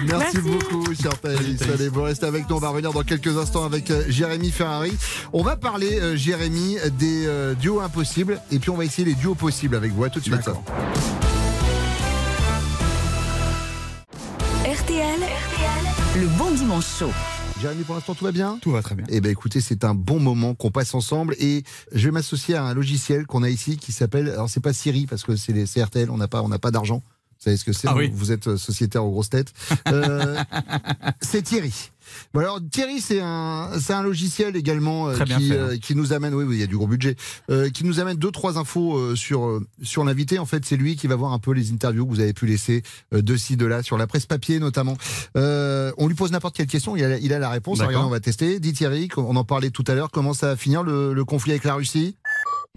[0.01, 0.41] Merci, Merci.
[0.41, 1.61] beaucoup, cher Thaïs.
[1.73, 2.55] Allez, vous restez avec nous.
[2.55, 4.93] On va revenir dans quelques instants avec euh, Jérémy Ferrari.
[5.33, 8.41] On va parler, euh, Jérémy, des euh, duos impossibles.
[8.51, 10.03] Et puis, on va essayer les duos possibles avec vous.
[10.03, 10.49] À tout de suite.
[14.65, 15.19] RTL,
[16.15, 17.11] le bon dimanche chaud.
[17.63, 19.05] Jérémy, pour l'instant, tout va bien Tout va très bien.
[19.07, 22.63] Eh ben, écoutez, c'est un bon moment qu'on passe ensemble et je vais m'associer à
[22.65, 25.63] un logiciel qu'on a ici qui s'appelle, alors c'est pas Siri parce que c'est les
[25.63, 27.03] CRTL, on n'a pas, on n'a pas d'argent.
[27.43, 28.09] Vous savez ce que c'est Ah oui.
[28.13, 29.51] Vous êtes euh, sociétaire aux grosses têtes.
[29.89, 30.41] Euh,
[31.21, 31.91] c'est Thierry.
[32.33, 35.69] Bon alors Thierry, c'est un, c'est un logiciel également euh, qui, fait, hein.
[35.71, 37.17] euh, qui nous amène, oui, oui, il y a du gros budget,
[37.49, 40.39] euh, qui nous amène deux trois infos euh, sur euh, sur l'invité.
[40.39, 42.45] En fait, c'est lui qui va voir un peu les interviews que vous avez pu
[42.45, 42.81] laisser
[43.13, 44.95] euh, de ci de là sur la presse papier notamment.
[45.35, 47.81] Euh, on lui pose n'importe quelle question, il a, il a la réponse.
[47.81, 48.59] Regardez, on va tester.
[48.61, 50.11] Dit Thierry, on en parlait tout à l'heure.
[50.11, 52.15] Comment ça va finir le, le conflit avec la Russie?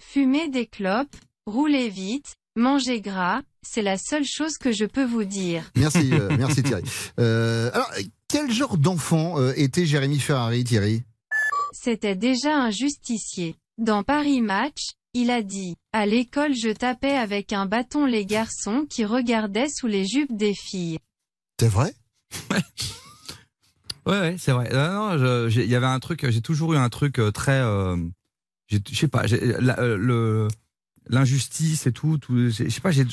[0.00, 1.14] Fumez des clopes,
[1.46, 5.64] roulez vite, mangez gras, c'est la seule chose que je peux vous dire.
[5.76, 6.82] Merci, euh, merci Thierry.
[7.20, 7.90] Euh, alors,
[8.28, 11.02] quel genre d'enfant euh, était Jérémy Ferrari, Thierry?
[11.72, 13.56] C'était déjà un justicier.
[13.78, 18.86] Dans Paris Match, il a dit À l'école, je tapais avec un bâton les garçons
[18.88, 20.98] qui regardaient sous les jupes des filles.
[21.60, 21.92] C'est vrai?
[24.06, 24.68] Ouais, ouais, c'est vrai.
[24.72, 27.60] Non, non, je- j'ai- il y avait un truc, j'ai toujours eu un truc très,
[27.60, 27.96] euh,
[28.68, 30.48] je sais pas, la- euh, le
[31.08, 33.04] l'injustice et tout, tout je sais pas, j'ai,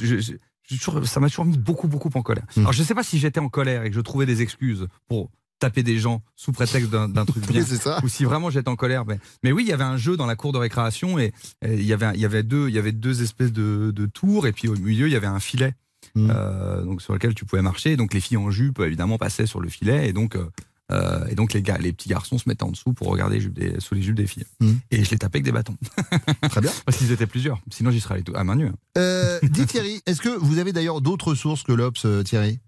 [0.67, 2.45] toujours, ça m'a toujours mis beaucoup, beaucoup en colère.
[2.55, 2.61] Hmm.
[2.61, 5.29] Alors je sais pas si j'étais en colère et que je trouvais des excuses pour
[5.59, 8.01] taper des gens sous prétexte d'un, truc bien, ça.
[8.03, 9.05] ou si vraiment j'étais en colère.
[9.05, 11.75] Mais, mais oui, il y avait un jeu dans la cour de récréation et, et
[11.75, 14.47] il y avait, il y avait deux, il y avait deux espèces de, de tours
[14.47, 15.73] et puis au milieu il y avait un filet.
[16.15, 16.29] Hmm.
[16.29, 17.95] euh, donc sur lequel tu pouvais marcher.
[17.95, 20.49] Donc les filles en jupe évidemment passaient sur le filet et donc euh,
[20.91, 23.41] Euh, et donc les gars, les petits garçons se mettaient en dessous pour regarder les
[23.41, 24.45] jupes des- sous les jupes des filles.
[24.59, 24.71] Mmh.
[24.91, 25.77] Et je les tapais avec des bâtons.
[26.49, 26.71] Très bien.
[26.85, 27.59] Parce qu'ils étaient plusieurs.
[27.71, 28.67] Sinon j'y serais allé tout- à main nue.
[28.67, 28.75] hein.
[28.97, 32.59] Euh, dis Thierry, est-ce que vous avez d'ailleurs d'autres sources que l'Obs, euh, Thierry?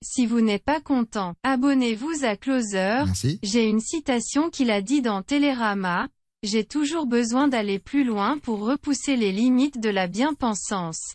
[0.00, 3.02] Si vous n'êtes pas content, abonnez-vous à Closer.
[3.04, 3.38] Merci.
[3.42, 6.08] J'ai une citation qu'il a dit dans Télérama.
[6.44, 11.14] J'ai toujours besoin d'aller plus loin pour repousser les limites de la bien-pensance.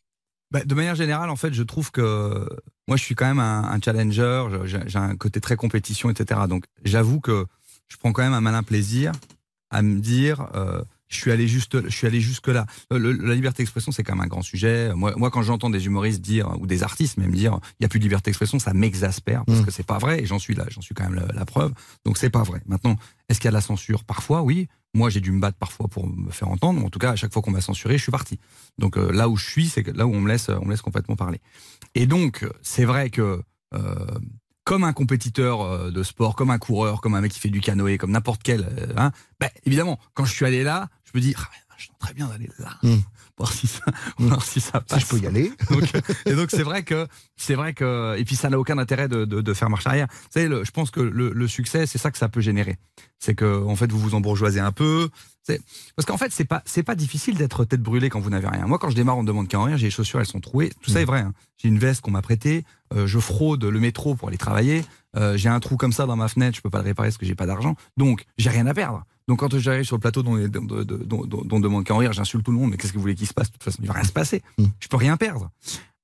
[0.51, 2.45] Bah, de manière générale, en fait, je trouve que
[2.87, 4.45] moi, je suis quand même un, un challenger.
[4.65, 6.41] J'ai un côté très compétition, etc.
[6.49, 7.45] Donc, j'avoue que
[7.87, 9.11] je prends quand même un malin plaisir
[9.69, 12.65] à me dire, euh, je suis allé juste, je suis allé jusque là.
[12.91, 14.91] Le- la liberté d'expression, c'est quand même un grand sujet.
[14.95, 17.89] Moi, moi, quand j'entends des humoristes dire ou des artistes même dire, il y a
[17.89, 20.21] plus de liberté d'expression, ça m'exaspère parce que c'est pas vrai.
[20.21, 21.71] Et j'en suis là, j'en suis quand même la, la preuve.
[22.05, 22.61] Donc, c'est pas vrai.
[22.65, 22.95] Maintenant,
[23.29, 24.03] est-ce qu'il y a de la censure?
[24.03, 24.67] Parfois, oui.
[24.93, 26.83] Moi, j'ai dû me battre parfois pour me faire entendre.
[26.85, 28.39] En tout cas, à chaque fois qu'on m'a censuré, je suis parti.
[28.77, 30.81] Donc euh, là où je suis, c'est là où on me laisse, on me laisse
[30.81, 31.41] complètement parler.
[31.95, 33.41] Et donc, c'est vrai que
[33.73, 34.19] euh,
[34.63, 37.61] comme un compétiteur euh, de sport, comme un coureur, comme un mec qui fait du
[37.61, 41.21] canoë, comme n'importe quel, euh, hein, bah, évidemment, quand je suis allé là, je me
[41.21, 41.49] dis, ah,
[41.83, 42.77] je sens très bien d'aller là,
[43.37, 43.83] voir si ça,
[44.17, 45.01] voir si ça passe.
[45.01, 45.51] je peux y aller.
[45.69, 47.07] Donc, euh, et donc c'est vrai que
[47.37, 50.07] c'est vrai que et puis ça n'a aucun intérêt de, de, de faire marche arrière.
[50.09, 52.77] Vous savez, le- je pense que le, le succès, c'est ça que ça peut générer.
[53.19, 55.09] C'est que en fait vous vous embourgeoisez un peu.
[55.43, 55.61] C'est-
[55.95, 58.65] Parce qu'en fait c'est pas c'est pas difficile d'être tête brûlée quand vous n'avez rien.
[58.65, 60.39] Moi quand je démarre on me demande qu'à en rien, j'ai les chaussures elles sont
[60.41, 60.71] trouées.
[60.81, 61.19] Tout ça est vrai.
[61.19, 61.33] hein.
[61.57, 62.65] J'ai une veste qu'on m'a prêtée.
[62.93, 64.85] euh, je fraude le métro pour aller travailler.
[65.15, 67.17] euh, j'ai un trou comme ça dans ma fenêtre, je peux pas le réparer parce
[67.17, 67.75] que j'ai pas d'argent.
[67.97, 69.03] Donc j'ai rien à perdre.
[69.27, 71.97] Donc quand j'arrive sur le plateau dont, dont, dont, dont- dont on demande qu'à en
[71.97, 72.71] rire, j'insulte tout le monde.
[72.71, 73.47] Mais qu'est-ce que vous voulez qu'il se passe?
[73.47, 74.41] De toute façon, il va rien se passer.
[74.79, 75.49] Je peux rien perdre.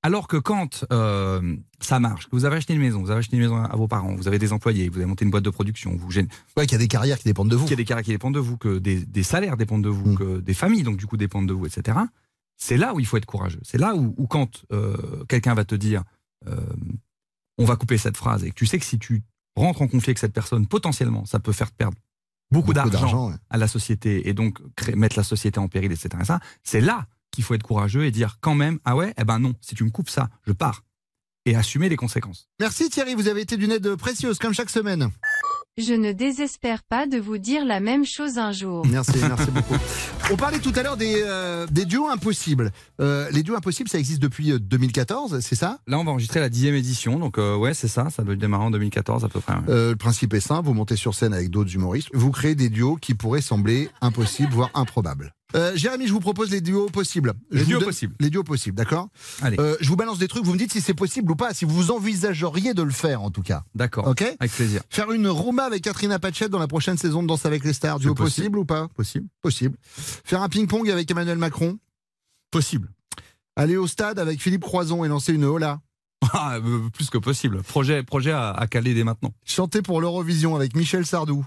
[0.02, 3.36] Alors que quand euh, ça marche, que vous avez acheté une maison, vous avez acheté
[3.36, 5.50] une maison à vos parents, vous avez des employés, vous avez monté une boîte de
[5.50, 6.30] production, vous gênez.
[6.56, 7.64] Ouais, qu'il y a des carrières qui dépendent de vous.
[7.66, 9.90] Qu'il y a des carrières qui dépendent de vous, que des, des salaires dépendent de
[9.90, 11.98] vous, que des familles donc du coup dépendent de vous, etc.
[12.56, 13.60] C'est là où il faut être courageux.
[13.64, 14.96] C'est là où, où quand euh,
[15.28, 16.04] quelqu'un va te dire
[16.48, 16.56] euh,
[17.58, 19.22] on va couper cette phrase et que tu sais que si tu
[19.58, 21.98] rentres en conflit avec cette personne, potentiellement, ça peut faire perdre
[22.52, 23.36] beaucoup, Beaucoup d'argent, ouais.
[23.50, 26.10] à la société et donc créer- mettre la société en péril, etc.
[26.22, 29.24] Et ça, c'est là qu'il faut être courageux et dire quand même ah ouais, eh
[29.24, 30.84] ben non, si tu me coupes ça, je pars
[31.46, 32.50] et assumer les conséquences.
[32.60, 35.10] Merci Thierry, vous avez été d'une aide précieuse comme chaque semaine.
[35.82, 38.86] Je ne désespère pas de vous dire la même chose un jour.
[38.88, 39.76] Merci, merci beaucoup.
[40.32, 42.72] On parlait tout à l'heure des, euh, des duos impossibles.
[43.00, 45.80] Euh, les duos impossibles, ça existe depuis euh, 2014, c'est ça?
[45.88, 48.66] Là, on va enregistrer la dixième édition, donc euh, ouais, c'est ça, ça doit démarrer
[48.66, 49.54] en 2014 à peu près.
[49.54, 49.60] ouais.
[49.70, 52.68] Euh, le principe est simple, vous montez sur scène avec d'autres humoristes, vous créez des
[52.70, 55.34] duos qui pourraient sembler impossibles, voire improbables.
[55.56, 57.34] Euh, Jérémy, je vous propose les duos possibles.
[57.50, 58.16] Les Je duos possibles.
[58.20, 59.10] Les duos possibles, d'accord
[59.42, 59.58] Allez.
[59.60, 61.66] Euh, Je vous balance des trucs, vous me dites si c'est possible ou pas, si
[61.66, 63.64] vous envisageriez de le faire en tout cas.
[63.74, 64.08] D'accord.
[64.08, 64.82] Ok Avec plaisir.
[64.90, 68.00] Faire une Roma avec Catherine Apachette dans la prochaine saison de Danse avec les stars,
[68.00, 68.60] duo possible.
[68.60, 69.28] ou pas Possible.
[69.42, 69.76] Possible.
[70.24, 71.80] Faire un ping-pong avec Emmanuel Macron
[72.52, 72.90] Possible.
[73.56, 75.80] Aller au stade avec Philippe Croison et lancer une hola.
[76.34, 77.64] Ah, euh, plus que possible.
[77.64, 79.32] Projet, projet à, à caler dès maintenant.
[79.46, 81.46] Chanter pour l'Eurovision avec Michel Sardou.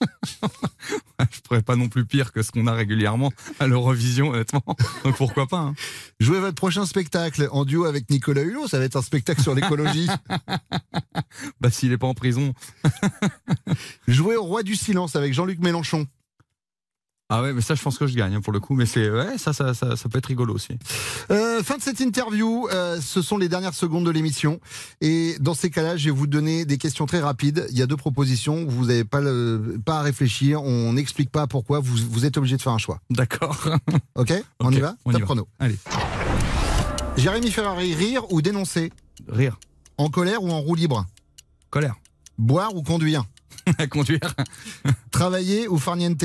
[1.30, 4.62] Je pourrais pas non plus pire que ce qu'on a régulièrement à l'Eurovision, honnêtement.
[5.04, 5.58] Donc pourquoi pas.
[5.58, 5.74] hein.
[6.20, 9.54] Jouer votre prochain spectacle en duo avec Nicolas Hulot, ça va être un spectacle sur
[9.54, 10.08] l'écologie.
[11.60, 12.54] Bah s'il est pas en prison.
[14.08, 16.06] Jouer au roi du silence avec Jean-Luc Mélenchon.
[17.28, 18.74] Ah ouais, mais ça je pense que je gagne hein, pour le coup.
[18.76, 20.78] Mais c'est ouais, ça, ça, ça, ça peut être rigolo aussi.
[21.32, 24.60] Euh, fin de cette interview, euh, ce sont les dernières secondes de l'émission.
[25.00, 27.66] Et dans ces cas-là, je vais vous donner des questions très rapides.
[27.70, 31.48] Il y a deux propositions, vous n'avez pas, le- pas à réfléchir, on n'explique pas
[31.48, 33.00] pourquoi, vous, vous êtes obligé de faire un choix.
[33.10, 33.58] D'accord.
[34.14, 34.32] Ok?
[34.60, 34.94] On y va?
[35.04, 35.26] on y Top va.
[35.26, 35.48] chrono.
[35.58, 35.76] Allez.
[37.16, 38.92] Jérémy Ferrari, rire ou dénoncer?
[39.28, 39.58] Rire.
[39.98, 41.06] En colère ou en roue libre?
[41.70, 41.96] Colère.
[42.38, 43.24] Boire ou conduire?
[43.90, 44.20] Conduire.
[45.10, 46.22] Travailler ou farniente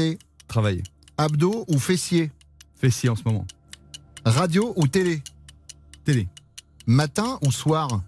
[0.51, 0.83] Travailler.
[1.17, 2.29] Abdos ou fessier
[2.75, 3.47] Fessier en ce moment.
[4.25, 5.23] Radio ou télé
[6.03, 6.27] Télé.
[6.85, 8.01] Matin ou soir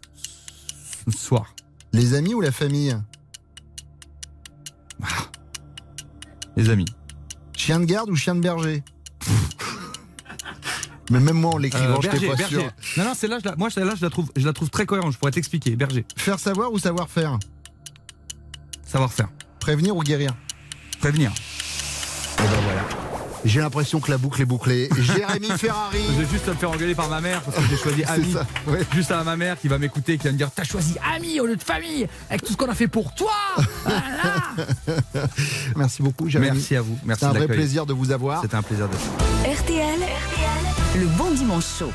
[1.16, 1.56] Soir.
[1.94, 2.98] Les amis ou la famille
[6.58, 6.84] Les amis.
[7.56, 8.84] Chien de garde ou chien de berger
[11.12, 12.60] Mais même moi en l'écrivant, Euh, je berger, pas berger.
[12.60, 12.72] sûr.
[12.98, 15.14] Non, non, celle-là, je la- moi, celle-là, je la trouve, je la trouve très cohérente.
[15.14, 15.78] Je pourrais t'expliquer.
[15.78, 16.06] Berger.
[16.18, 17.40] Faire savoir ou savoir faire
[18.86, 19.30] Savoir-faire.
[19.62, 20.36] Prévenir ou guérir
[21.00, 21.32] Prévenir.
[22.44, 22.82] Et ben voilà.
[23.46, 24.90] J'ai l'impression que la boucle est bouclée.
[24.98, 26.00] Jérémy Ferrari.
[26.16, 28.32] Je vais juste me faire engueuler par ma mère parce que j'ai choisi ami.
[28.34, 28.80] ça, ouais.
[28.94, 31.46] Juste à ma mère qui va m'écouter, qui va me dire T'as choisi ami au
[31.46, 33.32] lieu de famille avec tout ce qu'on a fait pour toi.
[35.76, 36.52] Merci beaucoup, Jérémy.
[36.54, 36.98] Merci à vous.
[37.04, 38.42] Merci C'est un vrai plaisir de vous avoir.
[38.42, 39.02] C'était un plaisir d'être
[39.46, 39.54] là.
[39.54, 40.00] RTL,
[41.00, 41.92] le bon dimanche chaud.